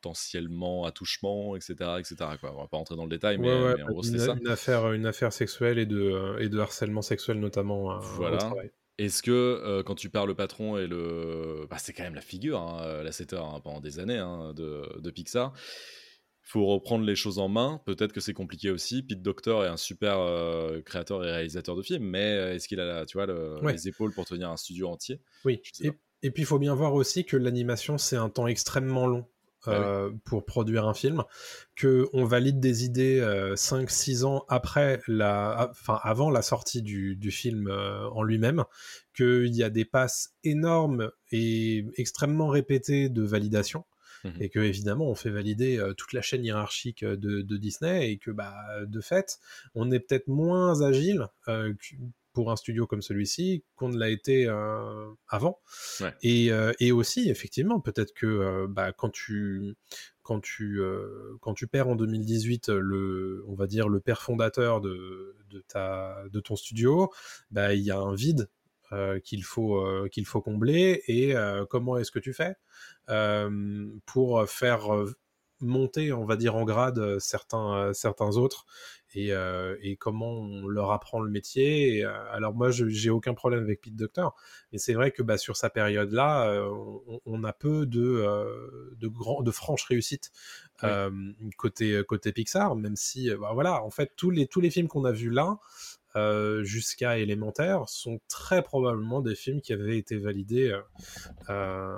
[0.00, 3.74] potentiellement attouchement etc etc quoi on va pas rentrer dans le détail mais, Ouais, ouais,
[3.76, 7.02] mais en gros c'était ça une affaire, une affaire sexuelle et de, et de harcèlement
[7.02, 8.00] sexuel notamment.
[8.00, 8.34] Voilà.
[8.36, 8.70] au travail.
[9.04, 11.66] Est-ce que euh, quand tu parles le patron et le.
[11.70, 15.10] Bah, c'est quand même la figure, hein, l'assetteur, hein, pendant des années hein, de, de
[15.10, 15.52] Pixar.
[16.44, 17.80] faut reprendre les choses en main.
[17.86, 19.02] Peut-être que c'est compliqué aussi.
[19.02, 22.80] Pete Docter est un super euh, créateur et réalisateur de films, mais euh, est-ce qu'il
[22.80, 23.72] a la- tu vois, le- Ouais.
[23.72, 25.20] les épaules pour tenir un studio entier?
[25.44, 25.60] Oui.
[26.24, 29.26] Et puis il faut bien voir aussi que l'animation c'est un temps extrêmement long.
[29.66, 31.22] Ah euh, pour produire un film,
[31.76, 33.20] que on valide des idées
[33.54, 38.64] 5-6 ans après la, enfin avant la sortie du, du film euh, en lui-même,
[39.16, 43.84] qu'il y a des passes énormes et extrêmement répétées de validation,
[44.24, 44.36] Mhm.
[44.38, 48.18] et que évidemment on fait valider euh, toute la chaîne hiérarchique de, de Disney, et
[48.18, 48.54] que bah
[48.86, 49.40] de fait
[49.74, 51.74] on est peut-être moins agile euh,
[52.32, 55.60] pour un studio comme celui-ci qu'on ne l'a été euh, avant.
[56.00, 56.12] Ouais.
[56.22, 59.74] Et, euh, et aussi, effectivement, peut-être que euh, bah, quand tu
[60.22, 60.80] quand tu
[61.40, 66.22] quand tu perds en 2018 le on va dire le père fondateur de, de ta
[66.30, 67.12] de ton studio,
[67.50, 68.48] bah il y a un vide
[68.92, 72.56] euh, qu'il faut euh, qu'il faut combler et euh, comment est-ce que tu fais
[74.06, 74.88] pour faire
[75.60, 78.66] monter on va dire en grade certains certains autres
[79.14, 81.96] et, euh, et comment on leur apprend le métier.
[81.98, 84.26] Et, euh, alors moi, j'ai aucun problème avec Pete Docter,
[84.72, 86.68] mais c'est vrai que bah, sur sa période-là, euh,
[87.06, 89.10] on, on a peu de, euh, de,
[89.42, 90.30] de franches réussites
[90.82, 90.88] Oui.
[90.90, 91.10] euh,
[91.56, 95.04] côté, côté Pixar, même si, bah, voilà, en fait, tous les, tous les films qu'on
[95.04, 95.58] a vus là,
[96.16, 100.80] euh, jusqu'à Élémentaire, sont très probablement des films qui avaient été validés euh,
[101.48, 101.96] euh,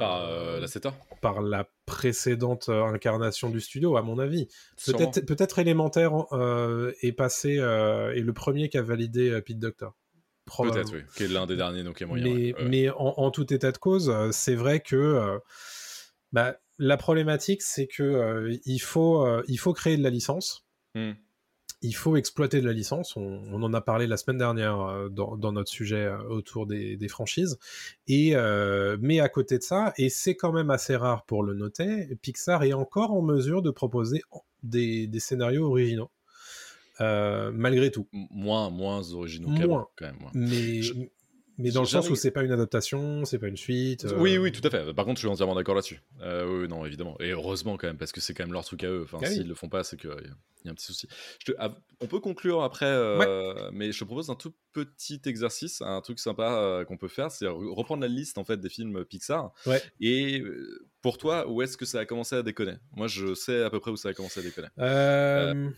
[1.20, 4.48] Par euh, la précédente incarnation du studio, à mon avis.
[4.86, 6.12] Peut-être peut-être élémentaire
[7.02, 9.64] est passé est le premier qui a validé Pete.
[10.46, 10.90] Probablement.
[10.90, 11.14] Peut-être, oui.
[11.16, 12.24] Qui est l'un des derniers, donc il y a moyen.
[12.24, 12.68] Mais, ouais.
[12.68, 15.40] Mais en, en tout état de cause, c'est vrai que
[16.32, 20.66] bah, la problématique, c'est que il faut il faut créer de la licence.
[20.94, 21.12] Hmm.
[21.85, 23.14] Il faut exploiter de la licence.
[23.16, 26.66] On, on en a parlé la semaine dernière euh, dans, dans notre sujet euh, autour
[26.66, 27.59] des, des franchises.
[28.09, 31.55] Et euh, mais à côté de ça, et c'est quand même assez rare pour le
[31.55, 34.22] noter, Pixar est encore en mesure de proposer
[34.62, 36.11] des, des scénarios originaux.
[37.01, 38.07] Euh, malgré tout.
[38.12, 39.59] Moins, moins originaux Moins.
[39.59, 40.16] qu'avant, quand même.
[40.22, 40.30] ouais.
[40.35, 40.95] Mais, Je-
[41.59, 44.05] mais dans le sens où c'est pas une adaptation, c'est pas une suite.
[44.05, 44.92] euh, Oui, oui, tout à fait.
[44.94, 46.00] Par contre, je suis entièrement d'accord là-dessus.
[46.20, 47.16] Euh, oui, oui, non, évidemment.
[47.20, 49.02] Et heureusement quand même, parce que c'est quand même leur truc à eux.
[49.05, 49.34] Enfin, Ah oui.
[49.34, 50.16] s'ils le font pas, c'est qu'il y, a-
[50.64, 51.07] y a un petit souci.
[51.38, 55.20] Je te- av- On peut conclure après, euh, mais je te propose un tout petit
[55.26, 58.59] exercice, un truc sympa euh, qu'on peut faire, c'est re- reprendre la liste en fait
[58.59, 59.52] des films Pixar.
[59.66, 59.80] Ouais.
[60.00, 62.74] Et euh, pour toi, où est-ce que ça a commencé à déconner?
[62.96, 64.68] Moi, je sais à peu près où ça a commencé à déconner.
[64.78, 65.70] Euh,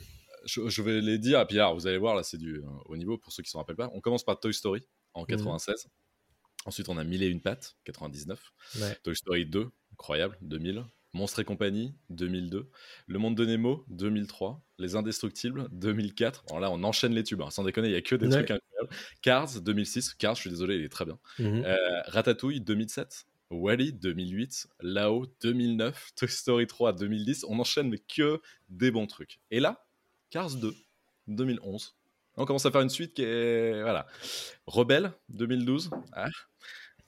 [0.45, 2.62] Je, je vais les dire, et puis alors, vous allez voir, là, c'est du euh,
[2.85, 3.91] haut niveau pour ceux qui s'en rappellent pas.
[3.95, 4.85] On commence par Toy Story
[5.17, 5.27] en Mhm.
[5.29, 5.89] 96.
[6.64, 8.53] Ensuite, on a Mille et une pattes, 99.
[8.81, 8.97] ouais.
[9.03, 10.85] Toy Story 2, incroyable, 2000.
[11.12, 12.69] Monstres et compagnie, 2002.
[13.07, 14.61] Le monde de Nemo, 2003.
[14.79, 16.45] Les Indestructibles, 2004.
[16.49, 18.33] Alors là, on enchaîne les tubes, hein, sans déconner, il y a que des Ouais.
[18.45, 18.95] trucs incroyables.
[19.23, 20.12] Cars, 2006.
[20.14, 21.19] Cars, je suis désolé, il est très bien.
[21.39, 21.64] Mhm.
[21.64, 21.77] Euh,
[22.09, 23.27] Ratatouille, 2007.
[23.51, 24.67] Wally, 2008.
[24.81, 26.11] Lao, 2009.
[26.17, 27.45] Toy Story 3, 2010.
[27.49, 29.39] On enchaîne, mais que des bons trucs.
[29.51, 29.87] Et là,
[30.31, 30.75] Cars 2,
[31.29, 31.95] 2011.
[32.37, 33.82] On commence à faire une suite qui est.
[33.82, 34.07] Voilà.
[34.66, 35.91] Rebelle, 2012.
[36.12, 36.28] Ah.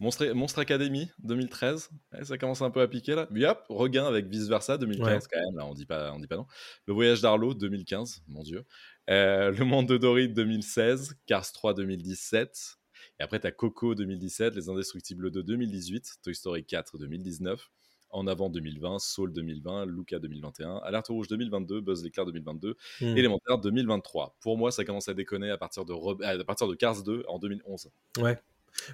[0.01, 3.27] Monstre, Monstre Academy 2013, Ouais, ça commence un peu à piquer là.
[3.33, 6.29] Mais hop, regain avec Vice Versa 2015 quand même, là on dit pas, on dit
[6.29, 6.47] pas non.
[6.87, 8.65] Le Voyage d'Arlo 2015, mon dieu.
[9.11, 12.77] Euh, le Monde de Dory 2016, Cars 3 2017.
[13.19, 17.69] Et après, tu as Coco 2017, Les Indestructibles 2 2018, Toy Story 4 2019,
[18.11, 23.17] En avant 2020, Soul 2020, Luca 2021, Alerte Rouge 2022, Buzz l'éclair 2022, Hmm.
[23.17, 24.37] Élémentaire 2023.
[24.41, 27.25] Pour moi, ça commence à déconner à partir de, Re- à partir de Cars 2
[27.29, 27.91] en 2011.
[28.19, 28.39] Ouais.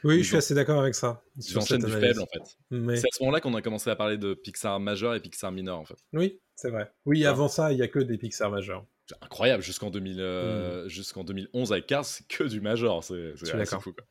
[0.02, 1.22] Oui, Ils je suis ont- assez d'accord avec ça.
[1.38, 2.56] Cette du faible en fait.
[2.70, 2.96] Mais...
[2.96, 5.78] C'est à ce moment-là qu'on a commencé à parler de Pixar majeur et Pixar mineur
[5.78, 5.96] en fait.
[6.12, 6.90] Oui, c'est vrai.
[7.04, 8.84] Oui, avant ça, il y a que des Pixar majeurs.
[9.20, 10.20] Incroyable jusqu'en 2000, Hmm.
[10.20, 13.34] euh, jusqu'en 2011 avec Cars, c'est que du major, c'est
[13.80, 13.92] fou.
[13.92, 14.04] Quoi.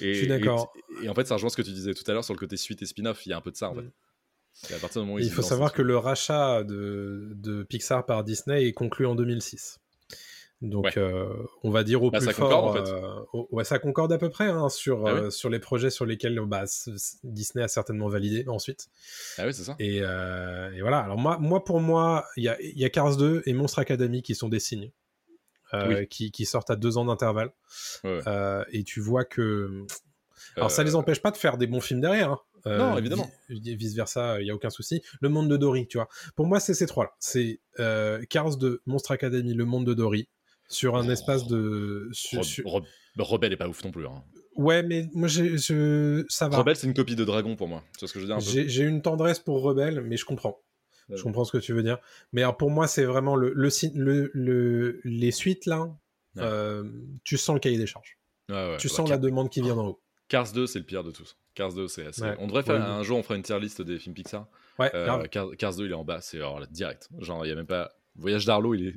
[0.00, 0.72] Et, Je suis d'accord.
[1.02, 2.56] Et, en fait, ça rejoint ce que tu disais tout à l'heure sur le côté
[2.56, 3.26] suite et spin-off.
[3.26, 3.90] Il y a un peu de ça en fait.
[4.52, 8.04] C'est à partir du moment où Il faut savoir que le rachat de, de Pixar
[8.06, 9.78] par Disney est conclu en 2006.
[10.62, 10.98] Donc, Ouais.
[10.98, 11.26] euh,
[11.62, 12.50] on va dire au Bah, plus ça fort.
[12.50, 12.92] concorde, en fait.
[12.92, 15.20] euh, au- ouais, ça concorde à peu près hein, sur, Ah oui.
[15.20, 16.64] euh, sur les projets sur lesquels bah,
[17.24, 18.88] Disney a certainement validé ensuite.
[19.38, 19.74] Ah oui, c'est ça.
[19.78, 20.98] Et, et voilà.
[20.98, 23.78] Alors, moi, moi pour moi, il y a, il y a Cars 2 et Monstre
[23.78, 24.90] Academy qui sont des signes.
[25.72, 26.08] Oui.
[26.08, 27.52] qui, qui sortent à deux ans d'intervalle.
[28.04, 28.20] Ouais,
[28.72, 29.86] et tu vois que.
[30.56, 32.32] Alors, ça les empêche pas de faire des bons films derrière.
[32.32, 32.40] hein.
[32.66, 33.30] Euh, Non, évidemment.
[33.48, 35.02] vi- Vice versa, il y a aucun souci.
[35.20, 36.08] Le monde de Dory, tu vois.
[36.36, 37.12] Pour moi, c'est ces trois-là.
[37.18, 40.28] C'est euh, Cars 2, Monstre Academy, Le monde de Dory,
[40.68, 41.10] sur un Oh.
[41.10, 42.08] espace de.
[42.12, 42.84] sur- Re- sur- Re-
[43.18, 44.06] Rebelle est pas ouf non plus.
[44.06, 44.22] Hein.
[44.56, 46.24] Ouais, mais moi, j'ai- je...
[46.28, 46.58] ça va.
[46.58, 47.82] Rebelle, c'est une copie de Dragon pour moi.
[47.94, 50.60] Tu vois ce que je veux dire J'ai une tendresse pour Rebelle, mais je comprends.
[51.08, 51.16] Ouais.
[51.16, 51.98] Je comprends ce que tu veux dire.
[52.32, 55.82] Mais alors, pour moi, c'est vraiment le, le, si- le, le- les suites là.
[56.36, 56.42] Ouais.
[56.44, 56.84] euh,
[57.24, 58.16] tu sens le cahier des charges.
[58.48, 58.76] Ouais, ouais.
[58.78, 60.00] tu sens la demande qui vient d'en haut.
[60.28, 61.36] Cars 2, c'est le pire de tous.
[61.60, 62.22] Cars 2, c'est assez.
[62.22, 62.36] Ouais.
[62.38, 62.80] On devrait faire Ouais.
[62.80, 64.46] un jour, on fera une tier list des films Pixar.
[64.78, 65.22] Ouais, Euh.
[65.26, 67.08] Cars, Cars 2, il est en bas, c'est là, direct.
[67.18, 67.92] Genre, il y a même pas.
[68.16, 68.96] Voyage d'Arlo, il est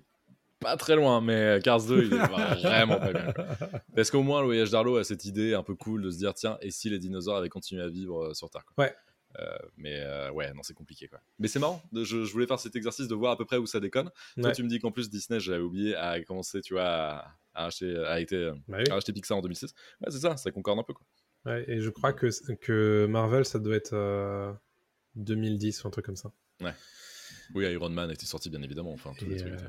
[0.61, 2.17] pas très loin, mais Cars 2, il est
[2.63, 3.33] vraiment pas bien.
[3.95, 6.33] Parce qu'au moins, le Voyage d'Arlo a cette idée un peu cool de se dire
[6.33, 8.85] tiens, et si les dinosaures avaient continué à vivre euh, sur Terre quoi.
[8.85, 8.95] Ouais.
[9.39, 11.19] Euh, mais euh, ouais, non, c'est compliqué quoi.
[11.39, 13.65] Mais c'est marrant, je, je voulais faire cet exercice de voir à peu près où
[13.65, 14.09] ça déconne.
[14.39, 17.65] Toi, tu me dis qu'en plus, Disney, j'avais oublié, a commencé, tu vois, à, à
[17.65, 18.91] acheter, a été, euh, Bah oui.
[18.91, 19.73] a acheté Pixar en 2006.
[20.01, 21.05] Ouais, c'est ça, ça concorde un peu quoi.
[21.45, 24.51] Ouais, et je crois que, que Marvel, ça doit être euh,
[25.15, 26.31] 2010 ou un truc comme ça.
[27.53, 28.93] Oui, Iron Man était sorti bien évidemment.
[28.93, 29.53] Enfin, tous les Et, trucs.
[29.53, 29.67] euh,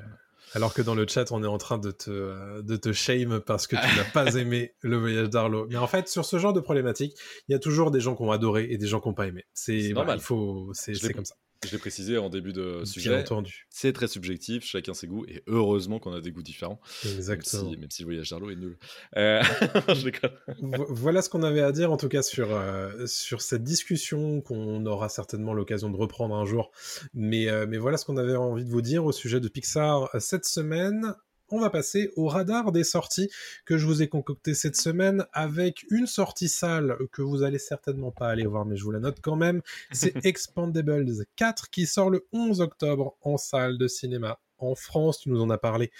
[0.54, 3.40] Alors que dans le chat, on est en train de te, euh, de te shame
[3.40, 5.66] parce que tu n'as pas aimé le voyage d'Arlo.
[5.68, 7.16] Mais en fait, sur ce genre de problématique,
[7.48, 9.26] il y a toujours des gens qui ont adoré et des gens qui n'ont pas
[9.26, 9.44] aimé.
[9.52, 10.18] C'est C'est voilà, normal.
[10.18, 11.34] il faut, c'est comme ça.
[11.66, 13.20] Je l'ai précisé en début de Bien sujet.
[13.20, 13.66] entendu.
[13.70, 16.80] C'est très subjectif, chacun ses goûts, et heureusement qu'on a des goûts différents.
[17.04, 17.70] Même Exactement.
[17.70, 18.76] si, même si le voyage d'Arlo est nul.
[19.16, 19.42] Euh,
[20.88, 24.84] voilà ce qu'on avait à dire en tout cas sur, euh, sur cette discussion qu'on
[24.86, 26.70] aura certainement l'occasion de reprendre un jour.
[27.14, 30.10] Mais, euh, mais voilà ce qu'on avait envie de vous dire au sujet de Pixar
[30.18, 31.14] cette semaine.
[31.54, 33.30] On va passer au radar des sorties
[33.64, 38.10] que je vous ai concocté cette semaine avec une sortie salle que vous allez certainement
[38.10, 39.62] pas aller voir, mais je vous la note quand même.
[39.92, 45.20] C'est Expandables 4 qui sort le 11 octobre en salle de cinéma en France.
[45.20, 45.92] Tu nous en as parlé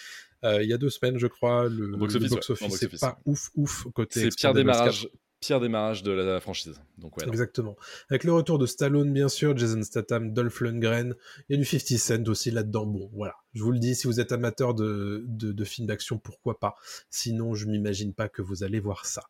[0.42, 1.68] euh, il y a deux semaines, je crois.
[1.68, 2.28] Le box ouais.
[2.28, 4.54] box-office, box c'est pas ouf ouf côté C'est 4.
[4.54, 6.80] démarrage, pire démarrage de la franchise.
[6.98, 7.32] Donc ouais, non.
[7.32, 7.76] Exactement.
[8.10, 11.14] Avec le retour de Stallone, bien sûr, Jason Statham, Dolph Lundgren,
[11.48, 12.86] il y a du 50 Cent aussi là-dedans.
[12.86, 13.36] Bon, voilà.
[13.54, 15.24] Je vous le dis, si vous êtes amateur de,
[15.64, 16.74] films d'action, pourquoi pas?
[17.08, 19.22] Sinon, je m'imagine pas que vous allez voir ça.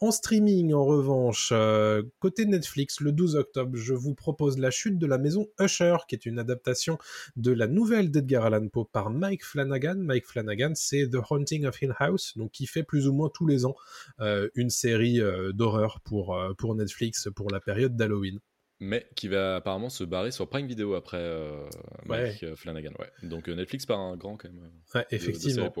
[0.00, 4.98] En streaming, en revanche, euh, côté Netflix, le 12 octobre, je vous propose La chute
[4.98, 6.98] de la maison Usher, qui est une adaptation
[7.36, 9.96] de la nouvelle d'Edgar Allan Poe par Mike Flanagan.
[9.96, 13.46] Mike Flanagan, c'est The Haunting of Hill House, donc qui fait plus ou moins tous
[13.46, 13.76] les ans
[14.20, 18.40] euh, une série euh, d'horreur pour Netflix pour la période d'Halloween.
[18.78, 21.64] Mais qui va apparemment se barrer sur Prime Video après euh.
[22.04, 22.90] Mike euh, Flanagan.
[22.98, 23.10] Ouais.
[23.28, 24.58] Donc euh, Netflix part un grand quand même.
[24.64, 25.72] euh, Ouais, de- de effectivement.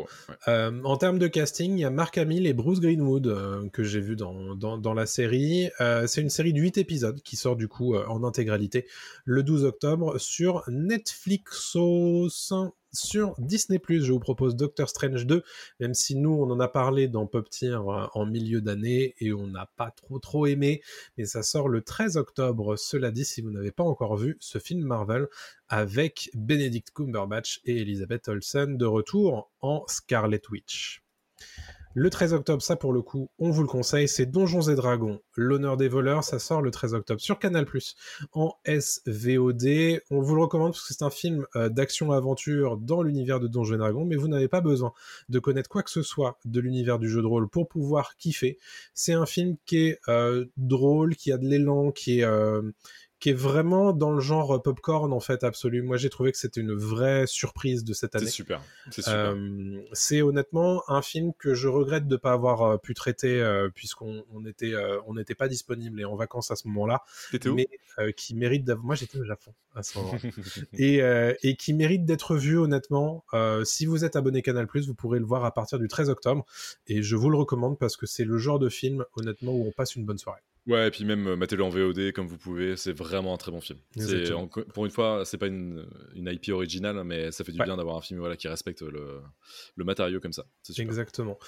[0.46, 4.16] en termes de casting, il y a Mark Hamill et Bruce Greenwood que j'ai vu
[4.16, 5.68] dans, dans, dans la série.
[6.06, 8.86] C'est une série de 8 épisodes qui sort du coup en intégralité
[9.24, 11.76] le 12 octobre sur Netflix.
[12.96, 15.42] Sur Disney+, je vous propose Doctor Strange 2,
[15.80, 19.34] même si nous, on en a parlé dans Pop Tier euh, en milieu d'année et
[19.34, 20.80] on n'a pas trop trop aimé,
[21.18, 24.58] mais ça sort le 13 octobre, cela dit, si vous n'avez pas encore vu ce
[24.58, 25.28] film Marvel
[25.68, 31.02] avec Benedict Cumberbatch et Elizabeth Olsen de retour en Scarlet Witch.
[31.98, 35.18] Le 13 octobre, ça pour le coup, on vous le conseille, c'est Donjons et Dragons,
[35.34, 37.64] l'honneur des voleurs, ça sort le 13 octobre sur Canal+,
[38.32, 40.02] en SVOD.
[40.10, 43.76] On vous le recommande parce que c'est un film euh, d'action-aventure dans l'univers de Donjons
[43.76, 44.92] et Dragons, mais vous n'avez pas besoin
[45.30, 48.58] de connaître quoi que ce soit de l'univers du jeu de rôle pour pouvoir kiffer.
[48.92, 52.24] C'est un film qui est euh, drôle, qui a de l'élan, qui est...
[52.24, 52.60] euh,
[53.18, 55.82] qui est vraiment dans le genre popcorn en fait absolu.
[55.82, 58.26] Moi j'ai trouvé que c'était une vraie surprise de cette année.
[58.26, 58.60] C'est super.
[58.90, 59.34] C'est super.
[59.34, 63.40] Euh, c'est honnêtement un film que je regrette de ne pas avoir euh, pu traiter
[63.40, 64.74] euh, puisqu'on on était
[65.06, 67.02] on n'était pas disponible et en vacances à ce moment-là.
[67.46, 67.68] Mais
[68.16, 68.84] qui mérite d'avoir.
[68.84, 70.14] Moi j'étais au Japon à ce moment.
[70.74, 71.00] et,
[71.42, 73.24] et qui mérite d'être vu honnêtement.
[73.64, 76.44] si vous êtes abonné Canal+, vous pourrez le voir à partir du 13 octobre
[76.86, 79.72] et je vous le recommande parce que c'est le genre de film honnêtement où on
[79.72, 80.42] passe une bonne soirée.
[80.66, 83.52] Ouais, et puis même euh, matez-le en VOD comme vous pouvez, c'est vraiment un très
[83.52, 83.78] bon film.
[84.74, 85.86] pour une fois, c'est pas une,
[86.16, 89.20] une, IP originale, mais ça fait du bien d'avoir un film voilà, qui respecte le,
[89.76, 90.44] le matériau comme ça.
[90.76, 91.38] Exactement.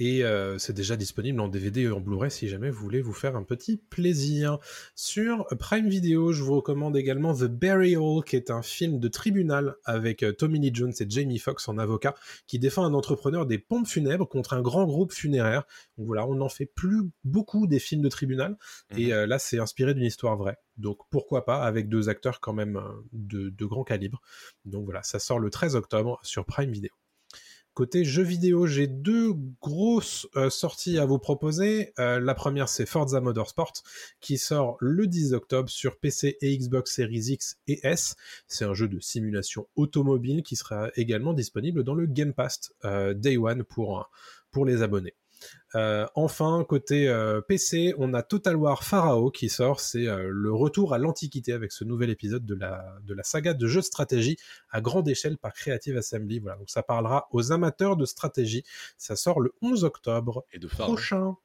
[0.00, 3.12] Et euh, c'est déjà disponible en DVD et en Blu-ray si jamais vous voulez vous
[3.12, 4.58] faire un petit plaisir.
[4.96, 9.76] Sur Prime Video, je vous recommande également The Burial, qui est un film de tribunal
[9.84, 12.16] avec euh, Tommy Lee Jones et Jamie Foxx en avocat,
[12.48, 15.62] qui défend un entrepreneur des pompes funèbres contre un grand groupe funéraire.
[15.96, 18.56] Donc voilà, on n'en fait plus beaucoup des films de tribunal.
[18.96, 19.12] Et mhm.
[19.12, 20.58] euh, là, c'est inspiré d'une histoire vraie.
[20.76, 24.20] Donc pourquoi pas avec deux acteurs quand même euh, de, de, grand calibre.
[24.64, 26.90] Donc voilà, ça sort le 13 octobre sur Prime Video.
[27.72, 31.92] Côté jeux vidéo, j'ai deux grosses euh, sorties à vous proposer.
[31.98, 33.72] la première, c'est Forza Motorsport,
[34.20, 38.14] qui sort le 10 octobre sur PC et Xbox Series X et S.
[38.46, 42.72] C'est un jeu de simulation automobile qui sera également disponible dans le Game Pass
[43.16, 44.08] Day One pour,
[44.52, 45.14] pour les abonnés.
[45.74, 49.80] Euh, enfin, côté euh, PC, on a Total War Pharaoh qui sort.
[49.80, 53.54] C'est euh, le retour à l'Antiquité avec ce nouvel épisode de la, de la saga
[53.54, 54.36] de jeux de stratégie
[54.70, 56.38] à grande échelle par Creative Assembly.
[56.38, 58.64] Voilà, donc ça parlera aux amateurs de stratégie.
[58.98, 61.36] Ça sort le 11 octobre et de prochain.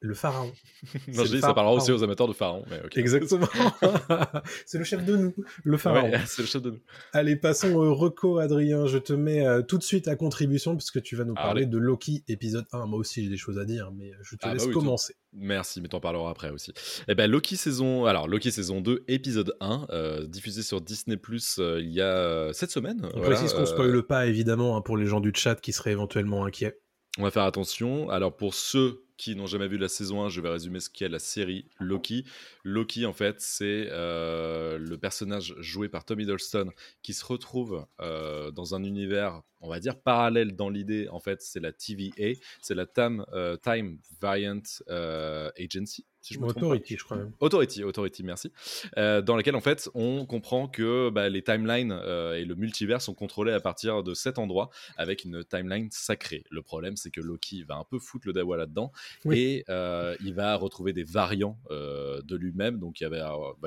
[0.00, 0.52] Le pharaon.
[1.08, 2.64] non, je dis, ça parlera aussi aux amateurs de pharaon.
[2.94, 3.48] Exactement.
[4.66, 5.34] c'est le chef de nous,
[5.64, 6.12] le pharaon.
[6.26, 6.80] c'est le chef de nous.
[7.14, 8.86] Allez, passons au reco, Adrien.
[8.86, 11.78] Je te mets euh, tout de suite à contribution puisque tu vas nous parler de
[11.78, 12.86] Loki épisode 1.
[12.86, 15.14] Moi aussi, j'ai des choses à dire, mais je te ah, laisse bah commencer.
[15.32, 16.72] Merci, mais t'en parleras après aussi.
[17.08, 21.56] Eh ben, Loki saison, alors Loki saison 2, épisode 1, euh, diffusé sur Disney Plus
[21.58, 23.08] euh, il y a cette semaine.
[23.14, 26.44] On précise qu'on spoile pas évidemment hein, pour les gens du chat qui seraient éventuellement
[26.44, 26.78] inquiets.
[27.18, 28.10] On va faire attention.
[28.10, 31.08] Alors pour ceux qui n'ont jamais vu la saison 1, je vais résumer ce qu'est
[31.08, 32.24] la série Loki.
[32.64, 36.70] Loki, en fait, c'est euh, le personnage joué par Tom Hiddleston
[37.02, 41.08] qui se retrouve euh, dans un univers, on va dire, parallèle dans l'idée.
[41.10, 46.04] En fait, c'est la TVA, c'est la euh, Time Variant Agency
[46.40, 47.32] Authority, je crois même.
[47.40, 48.52] Authority, Authority, merci.
[48.96, 53.00] Euh, dans laquelle, en fait, on comprend que bah, les timelines euh, et le multivers
[53.00, 56.44] sont contrôlés à partir de cet endroit avec une timeline sacrée.
[56.50, 58.92] Le problème, c'est que Loki va un peu foutre le dawa là-dedans
[59.30, 62.78] et euh, il va retrouver des variants de lui-même.
[62.78, 63.16] Donc, il va,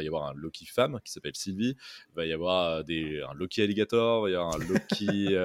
[0.01, 1.75] y avoir un Loki femme qui s'appelle Sylvie,
[2.09, 5.35] il va y avoir des, un Loki alligator, il y avoir un Loki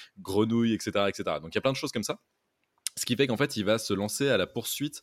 [0.20, 1.24] grenouille, etc., etc.
[1.42, 2.18] Donc, il y a plein de choses comme ça.
[2.96, 5.00] Ce qui fait qu'en fait, il va se lancer à la poursuite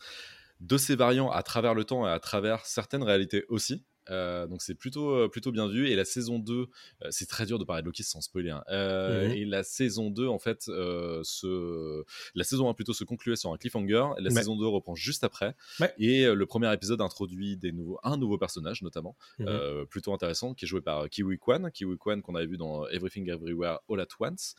[0.59, 3.85] de ces variants à travers le temps et à travers certaines réalités aussi.
[4.09, 5.89] Euh, donc c'est plutôt, euh, plutôt bien vu.
[5.89, 8.51] Et la saison 2, euh, c'est très dur de parler de Loki sans spoiler.
[8.51, 8.63] Hein.
[8.69, 9.31] Mhm.
[9.31, 12.03] Et la saison 2, en fait, se...
[12.35, 14.05] la saison 1 plutôt se concluait sur un cliffhanger.
[14.19, 15.55] La saison 2 reprend juste après.
[15.97, 19.85] Et le premier épisode introduit des nouveaux, un nouveau personnage, notamment, mhm.
[19.89, 21.71] plutôt intéressant, qui est joué par Kiwi Kwan.
[21.71, 24.55] Kiwi Kwan qu'on avait vu dans Everything Everywhere All at Once.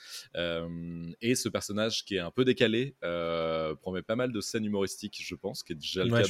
[1.20, 2.96] et ce personnage qui est un peu décalé
[3.80, 6.28] promet pas mal de scènes humoristiques, je pense, qui est déjà le cas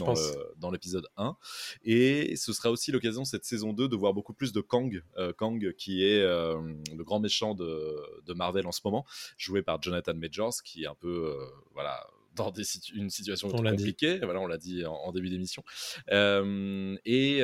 [0.57, 1.37] dans l'épisode 1.
[1.85, 5.33] Et ce sera aussi l'occasion cette saison 2 de voir beaucoup plus de Kang, euh,
[5.33, 6.61] Kang qui est euh,
[6.97, 9.05] le grand méchant de, Marvel en ce moment,
[9.37, 12.07] joué par Jonathan Majors, qui est un peu euh, voilà
[12.37, 12.53] dans
[12.95, 14.21] une situation compliquée.
[14.23, 15.65] Voilà, on l'a dit en, début d'émission.
[16.09, 17.41] et,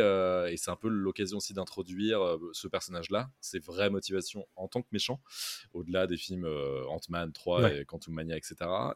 [0.57, 2.21] c'est un peu l'occasion aussi d'introduire
[2.53, 5.21] ce personnage-là, ses vraies motivations en tant que méchant,
[5.73, 6.47] au-delà des films
[6.89, 8.55] Ant-Man 3 et Quantum Mania, etc.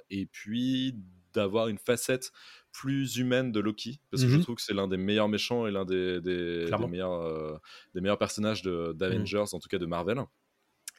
[0.09, 0.95] Et puis
[1.33, 2.33] d'avoir une facette
[2.79, 4.43] plus humaine de Loki, parce que je mhm.
[4.43, 7.59] trouve que c'est l'un des meilleurs méchants et l'un des, des, meilleurs, euh,
[7.93, 9.55] des meilleurs personnages d'Avengers, mhm.
[9.55, 10.20] en tout cas de Marvel.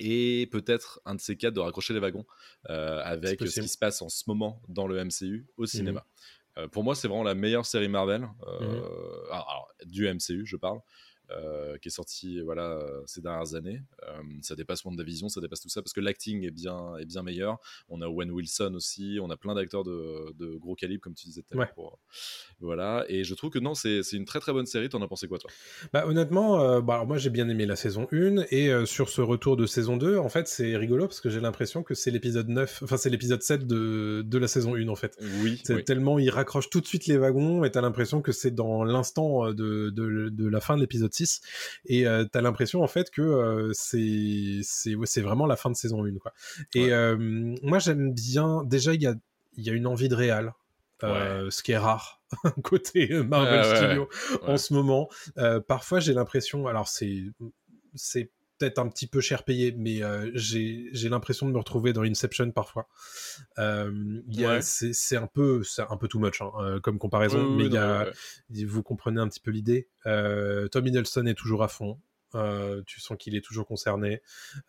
[0.02, 2.26] Et peut-être un de ces quatre de raccrocher les wagons
[2.70, 5.68] euh, avec ce qui se passe en ce moment dans le MCU au mhm.
[5.68, 6.06] cinéma.
[6.58, 8.28] Euh, pour moi, c'est vraiment la meilleure série Marvel,
[9.86, 10.80] du MCU, je parle.
[11.32, 13.84] Euh, qui est sorti voilà, euh, ces dernières années.
[14.08, 17.22] Euh, ça dépasse WandaVision, ça dépasse tout ça parce que l'acting est bien, est bien
[17.22, 17.60] meilleur.
[17.88, 21.28] On a Owen Wilson aussi, on a plein d'acteurs de, de, gros calibre, comme tu
[21.28, 21.98] disais tout à l'heure.
[22.60, 24.90] Voilà, et je trouve que non, c'est une très très bonne série.
[24.90, 25.52] T'en as pensé quoi, toi?
[25.94, 29.56] Bah, Honnêtement, bah, alors moi j'ai bien aimé la saison 1 et sur ce retour
[29.56, 32.82] de saison 2, en fait, c'est rigolo parce que j'ai l'impression que c'est l'épisode 9,
[32.84, 35.16] enfin, c'est l'épisode 7 de, de la saison 1 en fait.
[35.44, 35.62] Oui.
[35.64, 38.84] C'est tellement il raccroche tout de suite les wagons et t'as l'impression que c'est dans
[38.84, 41.14] l'instant de, de, de, la fin de l'épisode
[41.86, 45.76] et euh, t'as l'impression en fait que euh, c'est c'est c'est vraiment la fin de
[45.76, 46.34] saison 1 quoi.
[46.74, 47.18] Et euh,
[47.64, 49.16] moi j'aime bien déjà il y a
[49.58, 50.54] il y a une envie de réal
[51.04, 52.22] euh, ce qui est rare
[52.64, 54.10] côté Marvel Studios
[54.44, 55.10] en ce moment.
[55.68, 57.24] Parfois, j'ai l'impression, alors c'est
[57.96, 62.04] c'est peut-être un petit peu cher payé, mais euh, j'ai l'impression de me retrouver dans
[62.04, 62.88] Inception parfois.
[63.58, 63.92] Euh,
[64.38, 64.60] Ouais.
[64.62, 67.74] c'est un peu un peu too much hein, euh, comme comparaison, Oui, mais oui, il
[67.74, 68.66] y non, a, ouais.
[68.66, 69.88] vous comprenez un petit peu l'idée.
[70.06, 72.00] Euh, Tom Hiddleston est toujours à fond.
[72.86, 74.22] Tu sens qu'il est toujours concerné.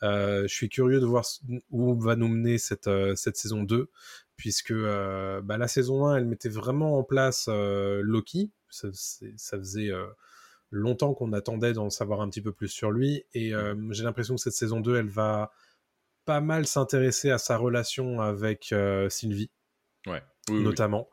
[0.02, 1.24] Je suis curieux de voir
[1.70, 3.90] où va nous mener cette, cette saison 2,
[4.36, 8.50] puisque bah, la saison 1, elle mettait vraiment en place Loki.
[8.70, 8.88] Ça,
[9.58, 9.90] faisait
[10.70, 14.34] longtemps qu'on attendait d'en savoir un petit peu plus sur lui, et euh, j'ai l'impression
[14.36, 15.50] que cette saison 2, elle va
[16.24, 19.50] pas mal s'intéresser à sa relation avec euh, Sylvie
[20.06, 20.22] Ouais.
[20.48, 21.10] Oui, notamment.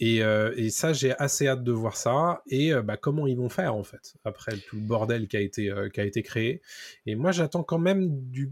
[0.00, 3.50] Et, euh, et ça, j'ai assez hâte de voir ça et bah, comment ils vont
[3.50, 6.62] faire en fait après tout le bordel qui a été qui a été créé.
[7.06, 8.50] Et moi, j'attends quand même du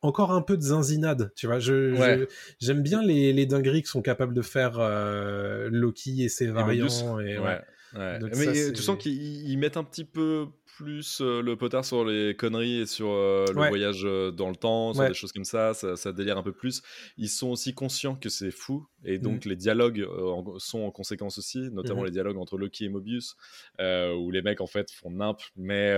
[0.00, 1.58] encore un peu de zinzinade, tu vois.
[1.58, 2.18] Je, Ouais.
[2.20, 2.24] je-
[2.60, 6.50] j'aime bien les, les dingueries que sont capables de faire euh, Loki et ses Et
[6.50, 7.20] variants.
[7.20, 7.44] Et, ouais.
[7.44, 7.60] Ouais.
[7.94, 8.18] Ouais.
[8.18, 11.56] Donc Mais ça, c'est- tu sens qu'ils ils mettent un petit peu plus euh, le
[11.56, 13.68] potard sur les conneries et sur euh, le Ouais.
[13.68, 15.08] voyage euh, dans le temps, sur Ouais.
[15.08, 16.82] des choses comme ça, ça, ça délire un peu plus.
[17.16, 19.48] Ils sont aussi conscients que c'est fou et donc Mm.
[19.48, 22.06] les dialogues en- sont en conséquence aussi, notamment Mhm.
[22.06, 23.36] les dialogues entre Loki et Mobius,
[23.80, 25.94] où les mecs en fait font nimp, mais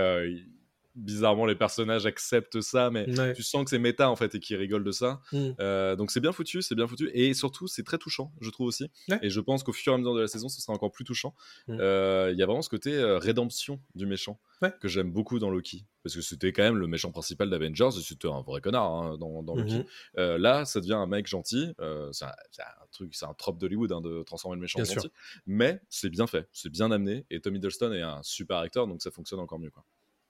[0.95, 3.33] bizarrement les personnages acceptent ça, mais Ouais.
[3.33, 5.21] tu sens que c'est méta en fait et qu'ils rigolent de ça.
[5.31, 5.49] Mm.
[5.59, 8.67] Euh, donc c'est bien foutu, c'est bien foutu et surtout c'est très touchant, je trouve
[8.67, 8.89] aussi.
[9.09, 9.19] Ouais.
[9.21, 11.05] Et je pense qu'au fur et à mesure de la saison, ce sera encore plus
[11.05, 11.35] touchant.
[11.67, 11.77] Mm.
[11.79, 14.71] Euh, Il y a vraiment ce côté euh, rédemption du méchant Ouais.
[14.79, 18.01] que j'aime beaucoup dans Loki parce que c'était quand même le méchant principal d'Avengers et
[18.01, 19.83] c'était un vrai connard hein, dans, dans Loki.
[20.17, 20.35] Mhm.
[20.37, 21.73] Là, ça devient un mec gentil.
[22.11, 24.91] c'est un, un truc, c'est un trope d'Hollywood hein, de transformer le méchant Bien en
[24.91, 25.01] sûr.
[25.01, 25.13] gentil.
[25.47, 29.01] Mais c'est bien fait, c'est bien amené et Tom Hiddleston est un super acteur donc
[29.01, 29.71] ça fonctionne encore mieux.
[29.71, 29.83] Quoi.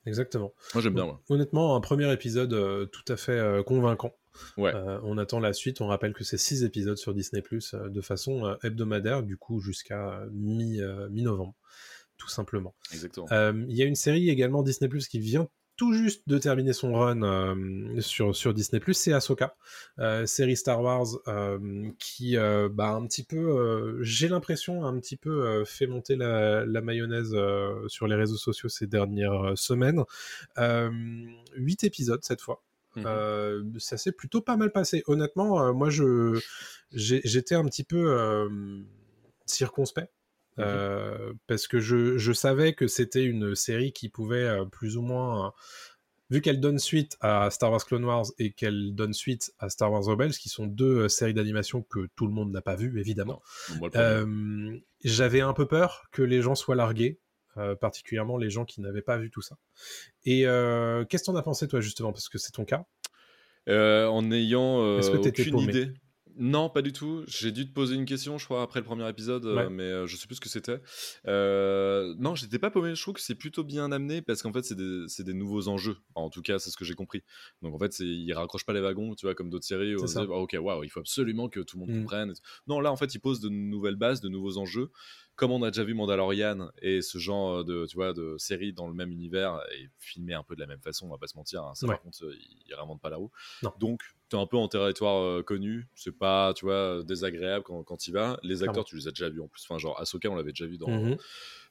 [0.05, 0.53] Exactement.
[0.73, 1.05] Moi j'aime bien.
[1.05, 1.21] moi.
[1.29, 4.13] Honnêtement, un premier épisode euh, tout à fait euh, convaincant.
[4.57, 4.73] Ouais.
[4.73, 5.81] Euh, on attend la suite.
[5.81, 10.23] On rappelle que c'est six épisodes sur Disney Plus de façon hebdomadaire, du coup jusqu'à
[10.31, 10.79] mi,
[11.09, 11.55] mi-novembre,
[12.17, 12.73] tout simplement.
[12.93, 13.27] Exactement.
[13.29, 15.49] Il y a une série également Disney Plus qui vient
[15.81, 19.55] tout juste de terminer son run euh, sur, sur Disney Plus, c'est Ahsoka,
[19.97, 25.65] euh, série Star Wars euh, qui, bah, un petit peu, j'ai l'impression, un petit peu
[25.65, 27.35] fait monter la, la mayonnaise
[27.87, 30.03] sur les réseaux sociaux ces dernières semaines.
[31.55, 32.61] Huit épisodes cette fois.
[32.95, 33.03] Mhm.
[33.07, 35.01] Euh, ça s'est plutôt pas mal passé.
[35.07, 36.39] Honnêtement, euh, moi, je
[36.91, 38.47] j'étais un petit peu euh,
[39.47, 40.11] circonspect.
[40.59, 45.01] Euh, parce que je, je savais que c'était une série qui pouvait euh, plus ou
[45.01, 45.49] moins, euh,
[46.29, 49.91] vu qu'elle donne suite à Star Wars Clone Wars et qu'elle donne suite à Star
[49.91, 53.41] Wars Rebels, qui sont deux séries d'animation que tout le monde n'a pas vues, évidemment.
[55.03, 57.19] J'avais un peu peur que les gens soient largués,
[57.81, 59.57] particulièrement les gens qui n'avaient pas vu tout ça.
[60.23, 60.43] Et
[61.09, 62.85] qu'est-ce que t'en as pensé, toi, justement, parce que c'est ton cas
[63.67, 64.31] en
[65.17, 65.93] t'étais aucune idée.
[66.37, 67.23] Non, pas du tout.
[67.27, 69.69] J'ai dû te poser une question, je crois, après le premier épisode, euh, Ouais.
[69.69, 70.79] mais euh, je sais plus ce que c'était.
[71.27, 72.95] Euh, non, j'étais pas paumé.
[72.95, 75.97] Je trouve que c'est plutôt bien amené parce qu'en fait, c'est des, des nouveaux enjeux.
[76.15, 77.23] En tout cas, c'est ce que j'ai compris.
[77.61, 80.17] Donc en fait, ils raccrochent pas les wagons, tu vois, comme d'autres séries où on
[80.17, 82.01] Ah, ok, waouh, il faut absolument que tout le monde Mm.
[82.01, 82.33] comprenne.
[82.67, 84.89] Non, là, en fait, ils posent de nouvelles bases, de nouveaux enjeux.
[85.41, 88.87] Comme on a déjà vu Mandalorian et ce genre de, tu vois, de série dans
[88.87, 91.35] le même univers et filmé un peu de la même façon, on va pas se
[91.35, 91.63] mentir.
[91.63, 91.95] hein, ça, Ouais.
[91.95, 92.35] par contre, euh,
[92.67, 93.31] ils réinventent pas la roue.
[93.63, 93.73] Non.
[93.79, 95.87] Donc, tu es un peu en territoire euh, connu.
[95.95, 98.39] C'est pas, tu vois, désagréable quand, quand y vas.
[98.43, 99.63] Les acteurs, tu les as déjà vus en plus.
[99.67, 101.17] Enfin, genre, Ahsoka, on l'avait déjà vu dans, Mhm.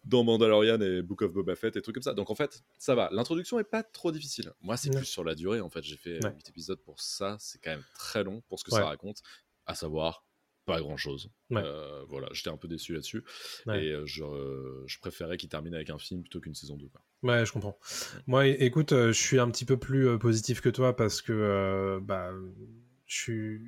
[0.04, 2.12] dans Mandalorian et Book of Boba Fett et trucs comme ça.
[2.14, 3.08] Donc, en fait, ça va.
[3.12, 4.52] L'introduction est pas trop difficile.
[4.62, 4.96] Moi, c'est Ouais.
[4.96, 5.60] plus sur la durée.
[5.60, 6.32] En fait, j'ai fait Ouais.
[6.34, 7.36] 8 épisodes pour ça.
[7.38, 9.18] C'est quand même très long pour ce que ça raconte.
[9.66, 10.24] À savoir,
[10.70, 11.30] pas grand chose.
[11.50, 11.62] Ouais.
[12.08, 13.24] voilà, j'étais un peu déçu là-dessus.
[13.66, 13.84] Ouais.
[13.84, 16.88] Et euh, je, euh, je préférais qu'il termine avec un film plutôt qu'une saison 2.
[16.88, 17.00] Quoi.
[17.22, 17.78] Ouais, je comprends.
[18.26, 21.32] Moi, écoute, euh, je suis un petit peu plus euh, positif que toi parce que
[21.32, 22.32] euh, bah,
[23.06, 23.60] je suis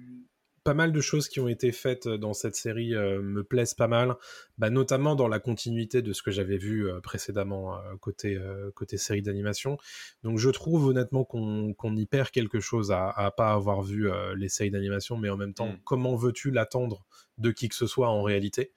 [0.64, 3.88] pas mal de choses qui ont été faites dans cette série euh, me plaisent pas
[3.88, 4.14] mal,
[4.58, 8.70] bah, notamment dans la continuité de ce que j'avais vu euh, précédemment euh, côté euh,
[8.74, 9.78] côté série d'animation.
[10.22, 14.34] Donc, je trouve honnêtement qu'on y perd quelque chose à, à pas avoir vu euh,
[14.36, 15.78] les séries d'animation, mais en même temps, Mm.
[15.84, 17.04] comment veux-tu l'attendre
[17.38, 18.72] de qui que ce soit en réalité?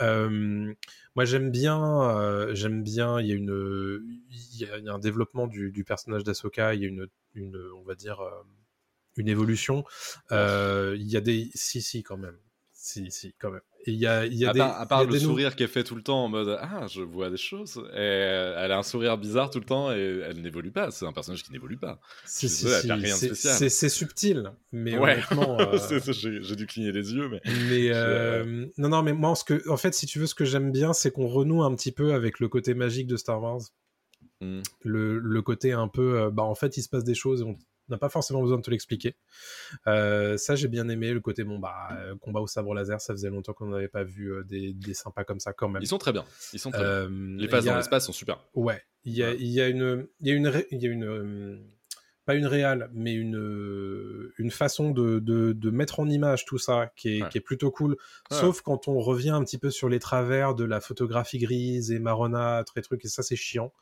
[0.00, 0.72] Euh,
[1.14, 3.20] moi, j'aime bien, euh, j'aime bien.
[3.20, 6.74] Il y a une, il y a, un développement du, du personnage d'Asoka.
[6.74, 8.30] Il y a une, une, on va dire, euh,
[9.16, 9.84] une évolution.
[10.32, 12.36] Euh, il y a des, si, si, quand même,
[12.72, 13.62] si, si, quand même.
[13.86, 15.12] Et il y a, il y a à, des, part, à part il y a
[15.12, 17.80] le des sourire qu'elle fait tout le temps en mode Ah, je vois des choses.
[17.94, 20.90] Et elle a un sourire bizarre tout le temps et elle n'évolue pas.
[20.90, 22.00] C'est un personnage qui n'évolue pas.
[22.24, 25.60] Si, si, si, c'est- subtil, mais ouais, honnêtement.
[25.60, 25.78] euh,
[26.12, 29.76] j'ai dû cligner les yeux, mais Mais euh, non, non, mais moi, ce que, en
[29.76, 32.40] fait, si tu veux, ce que j'aime bien, c'est qu'on renoue un petit peu avec
[32.40, 33.60] le côté magique de Star Wars.
[34.40, 34.62] Hmm.
[34.82, 37.44] Le, le côté un peu, euh, bah, en fait, il se passe des choses et
[37.44, 37.56] On
[37.88, 39.16] n'a pas forcément besoin de te l'expliquer.
[39.86, 43.00] Euh, ça, j'ai bien aimé le côté bon bah euh, combat au sabre laser.
[43.00, 45.82] Ça faisait longtemps qu'on n'avait pas vu euh, des, des sympas comme ça quand même.
[45.82, 46.24] Ils sont très bien.
[46.52, 47.08] Ils sont très bien.
[47.38, 48.44] Les y a- dans l'espace sont super.
[48.54, 49.36] Ouais, il y a, Ouais.
[49.38, 51.64] il y a une, il y a une, ré- il y a une,
[52.24, 56.90] pas une réale, mais une, une façon de, de, de mettre en image tout ça
[56.96, 57.28] qui est, Ouais.
[57.28, 57.92] qui est plutôt cool.
[57.92, 58.36] Ouais.
[58.36, 61.98] Sauf quand on revient un petit peu sur les travers de la photographie grise et
[62.00, 63.72] marronâtre et trucs, et ça c'est chiant.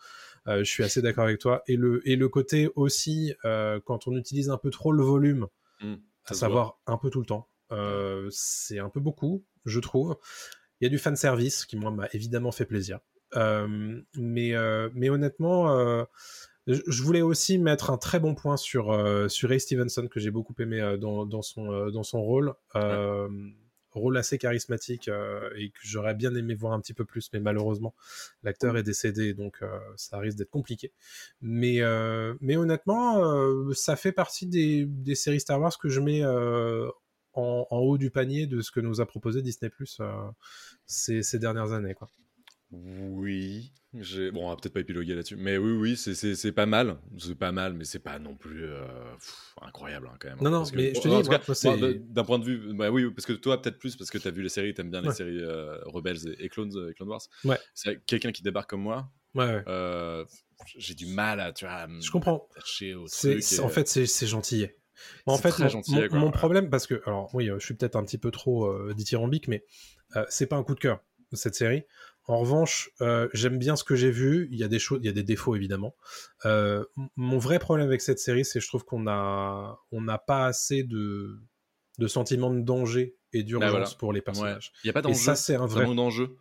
[0.46, 1.62] Euh, je suis assez d'accord avec toi.
[1.66, 5.48] Et le, et le côté aussi, euh, quand on utilise un peu trop le volume,
[5.80, 5.94] Mm,
[6.26, 10.16] à savoir un peu tout le temps, euh, c'est un peu beaucoup, je trouve.
[10.80, 13.00] Il y a du fan service qui moi m'a évidemment fait plaisir.
[13.36, 16.04] Euh, mais, euh, mais honnêtement, euh,
[16.66, 18.86] je voulais aussi mettre un très bon point sur,
[19.30, 22.54] sur Ray Stevenson que j'ai beaucoup aimé dans, dans, son, dans son rôle.
[23.94, 27.40] Rôle assez charismatique euh, et que j'aurais bien aimé voir un petit peu plus, mais
[27.40, 27.94] malheureusement,
[28.42, 30.92] l'acteur est décédé, donc euh, ça risque d'être compliqué.
[31.40, 33.22] Mais, euh, mais honnêtement,
[33.72, 38.10] ça fait partie des, des séries Star Wars que je mets en, en haut du
[38.10, 40.00] panier de ce que nous a proposé Disney Plus
[40.86, 41.94] ces, ces dernières années.
[41.94, 42.10] Quoi.
[42.72, 43.72] Oui.
[44.32, 45.36] Bon, on va peut-être pas épiloguer là-dessus.
[45.36, 46.98] Mais oui, oui, c'est- c'est c'est pas mal.
[47.18, 48.84] C'est pas mal, mais c'est pas non plus euh,
[49.14, 50.38] pff, incroyable hein, quand même.
[50.42, 52.74] Non, non, que- mais je te dis, d'un point de vue.
[52.74, 55.00] Bah oui, parce que toi, peut-être plus, parce que t'as vu les séries, t'aimes bien
[55.00, 57.22] les séries euh, Rebels et, et Clones, euh, et Clone Wars.
[57.44, 57.58] Ouais.
[57.72, 59.08] C'est quelqu'un qui débarque comme moi.
[59.34, 59.64] Ouais, ouais.
[59.68, 60.24] euh,
[60.76, 62.48] j'ai du mal à, tu vois, à Je comprends.
[62.48, 62.62] au truc.
[63.52, 64.76] et- en fait, c'est, c'est gentillet.
[65.26, 66.32] En fait, très mon, gentillet, mon- quoi, mon ouais.
[66.32, 69.64] problème, parce que, alors oui, je suis peut-être un petit peu trop dithyrambique, mais
[70.28, 71.00] c'est pas un coup de cœur
[71.32, 71.82] cette série.
[72.26, 74.48] En revanche, euh, j'aime bien ce que j'ai vu.
[74.50, 75.94] Il y a des choses, il y a des défauts évidemment.
[76.46, 76.84] Euh,
[77.16, 80.46] mon vrai problème avec cette série, c'est que je trouve qu'on a, on n'a pas
[80.46, 81.38] assez de,
[81.98, 83.90] de sentiment de danger et d'urgence voilà.
[83.98, 84.72] pour les personnages.
[84.84, 85.14] Il y a pas d'enjeu.
[85.18, 85.84] ça, c'est un vrai.
[85.94, 86.36] D'enjeu.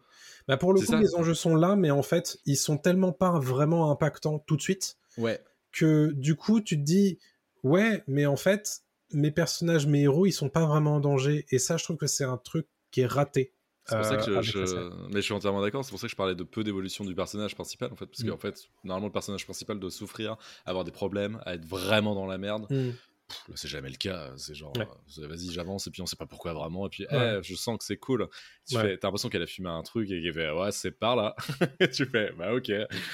[0.47, 0.99] Bah, pour le coup, ça.
[0.99, 4.61] les enjeux sont là, mais en fait, ils sont tellement pas vraiment impactants tout de
[4.61, 5.39] suite Ouais.
[5.71, 7.19] que du coup tu te dis
[7.61, 8.81] ouais mais en fait
[9.11, 12.07] mes personnages mes héros ils sont pas vraiment en danger et ça je trouve que
[12.07, 13.53] c'est un truc qui est raté
[13.85, 15.83] C'est pour ça que euh, je, mais je suis entièrement d'accord.
[15.83, 18.23] C'est pour ça que je parlais de peu d'évolution du personnage principal en fait, parce
[18.23, 18.29] Mm.
[18.29, 22.25] qu'en fait, normalement le personnage principal doit souffrir, avoir des problèmes, à être vraiment dans
[22.25, 22.67] la merde.
[22.69, 24.31] Pff, là, c'est jamais le cas.
[24.37, 24.87] C'est genre, Ouais.
[25.19, 26.85] euh, vas-y, j'avance et puis on sait pas pourquoi vraiment.
[26.85, 27.37] Et puis, Ouais.
[27.39, 28.27] eh, je sens que c'est cool.
[28.67, 28.81] Tu Ouais.
[28.81, 31.35] fais, t'as l'impression qu'elle a fumé un truc et qu'elle fait, ouais, c'est par là.
[31.93, 32.71] tu fais, bah ok,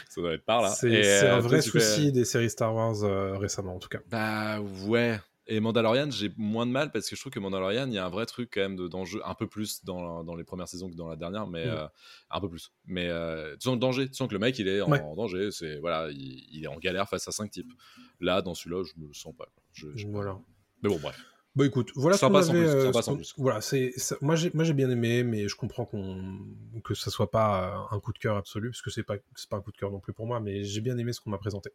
[0.09, 0.69] ça doit être par là.
[0.69, 3.75] c'est Et, c'est euh, un toi, vrai fais, souci des séries Star Wars euh, récemment
[3.75, 5.19] en tout cas bah ouais.
[5.51, 8.05] Et Mandalorian, j'ai moins de mal parce que je trouve que Mandalorian, il y a
[8.05, 10.89] un vrai truc quand même de- d'enjeu, un peu plus dans, dans les premières saisons
[10.91, 11.69] que dans la dernière, mais Mm.
[11.69, 11.87] euh,
[12.29, 12.71] un peu plus.
[12.85, 15.01] Mais euh, tu sens le danger, tu sens que le mec il est en, Ouais.
[15.01, 17.71] en danger, c'est voilà, il, il est en galère face à cinq types.
[18.19, 19.45] Là, dans celui-là, je me le sens pas.
[19.45, 19.63] quoi.
[19.73, 20.37] Je- je- voilà
[20.83, 21.19] Mais bon, bref.
[21.55, 23.33] Bon, écoute, voilà ce qu'on avait, plus, euh, ce.
[23.37, 23.91] Voilà, c'est
[24.21, 26.37] moi j'ai moi j'ai bien aimé, mais je comprends qu'on
[26.83, 29.49] que ça soit pas euh, un coup de cœur absolu, parce que c'est pas c'est
[29.49, 31.31] pas un coup de cœur non plus pour moi, mais j'ai bien aimé ce qu'on
[31.31, 31.71] m'a présenté.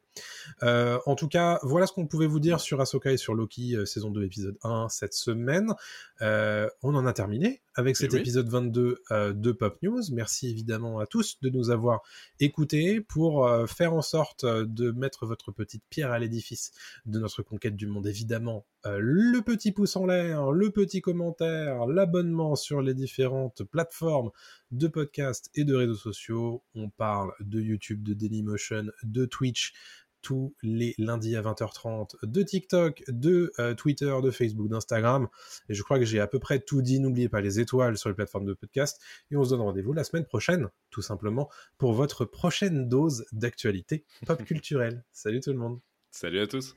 [0.62, 3.76] Euh, en tout cas, voilà ce qu'on pouvait vous dire sur Ahsoka et sur Loki
[3.76, 5.74] euh, saison 2 épisode 1 cette semaine.
[6.20, 8.20] On en a terminé avec cet Eh oui.
[8.20, 10.02] épisode 22 euh, de Pop News.
[10.12, 12.02] Merci évidemment à tous de nous avoir
[12.38, 16.70] écoutés pour faire en sorte de mettre votre petite pierre à l'édifice
[17.06, 18.06] de notre conquête du monde.
[18.06, 24.30] Évidemment, le petit pouce en l'air, le petit commentaire, l'abonnement sur les différentes plateformes
[24.72, 26.62] de podcasts et de réseaux sociaux.
[26.74, 29.72] On parle de YouTube, de Dailymotion, de Twitch
[30.20, 35.28] tous les lundis à 20h30, de TikTok, de euh, Twitter, de Facebook, d'Instagram.
[35.70, 37.00] Et je crois que j'ai à peu près tout dit.
[37.00, 39.00] N'oubliez pas les étoiles sur les plateformes de podcast.
[39.30, 41.48] Et on se donne rendez-vous la semaine prochaine, tout simplement,
[41.78, 45.04] pour votre prochaine dose d'actualité pop culturelle.
[45.12, 45.80] Salut tout le monde.
[46.10, 46.76] Salut à tous.